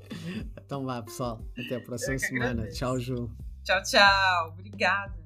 [0.58, 1.46] então vá, pessoal.
[1.66, 2.70] Até a próxima semana.
[2.70, 3.30] Tchau, Ju.
[3.66, 4.50] Tchau, tchau.
[4.54, 5.19] Obrigada.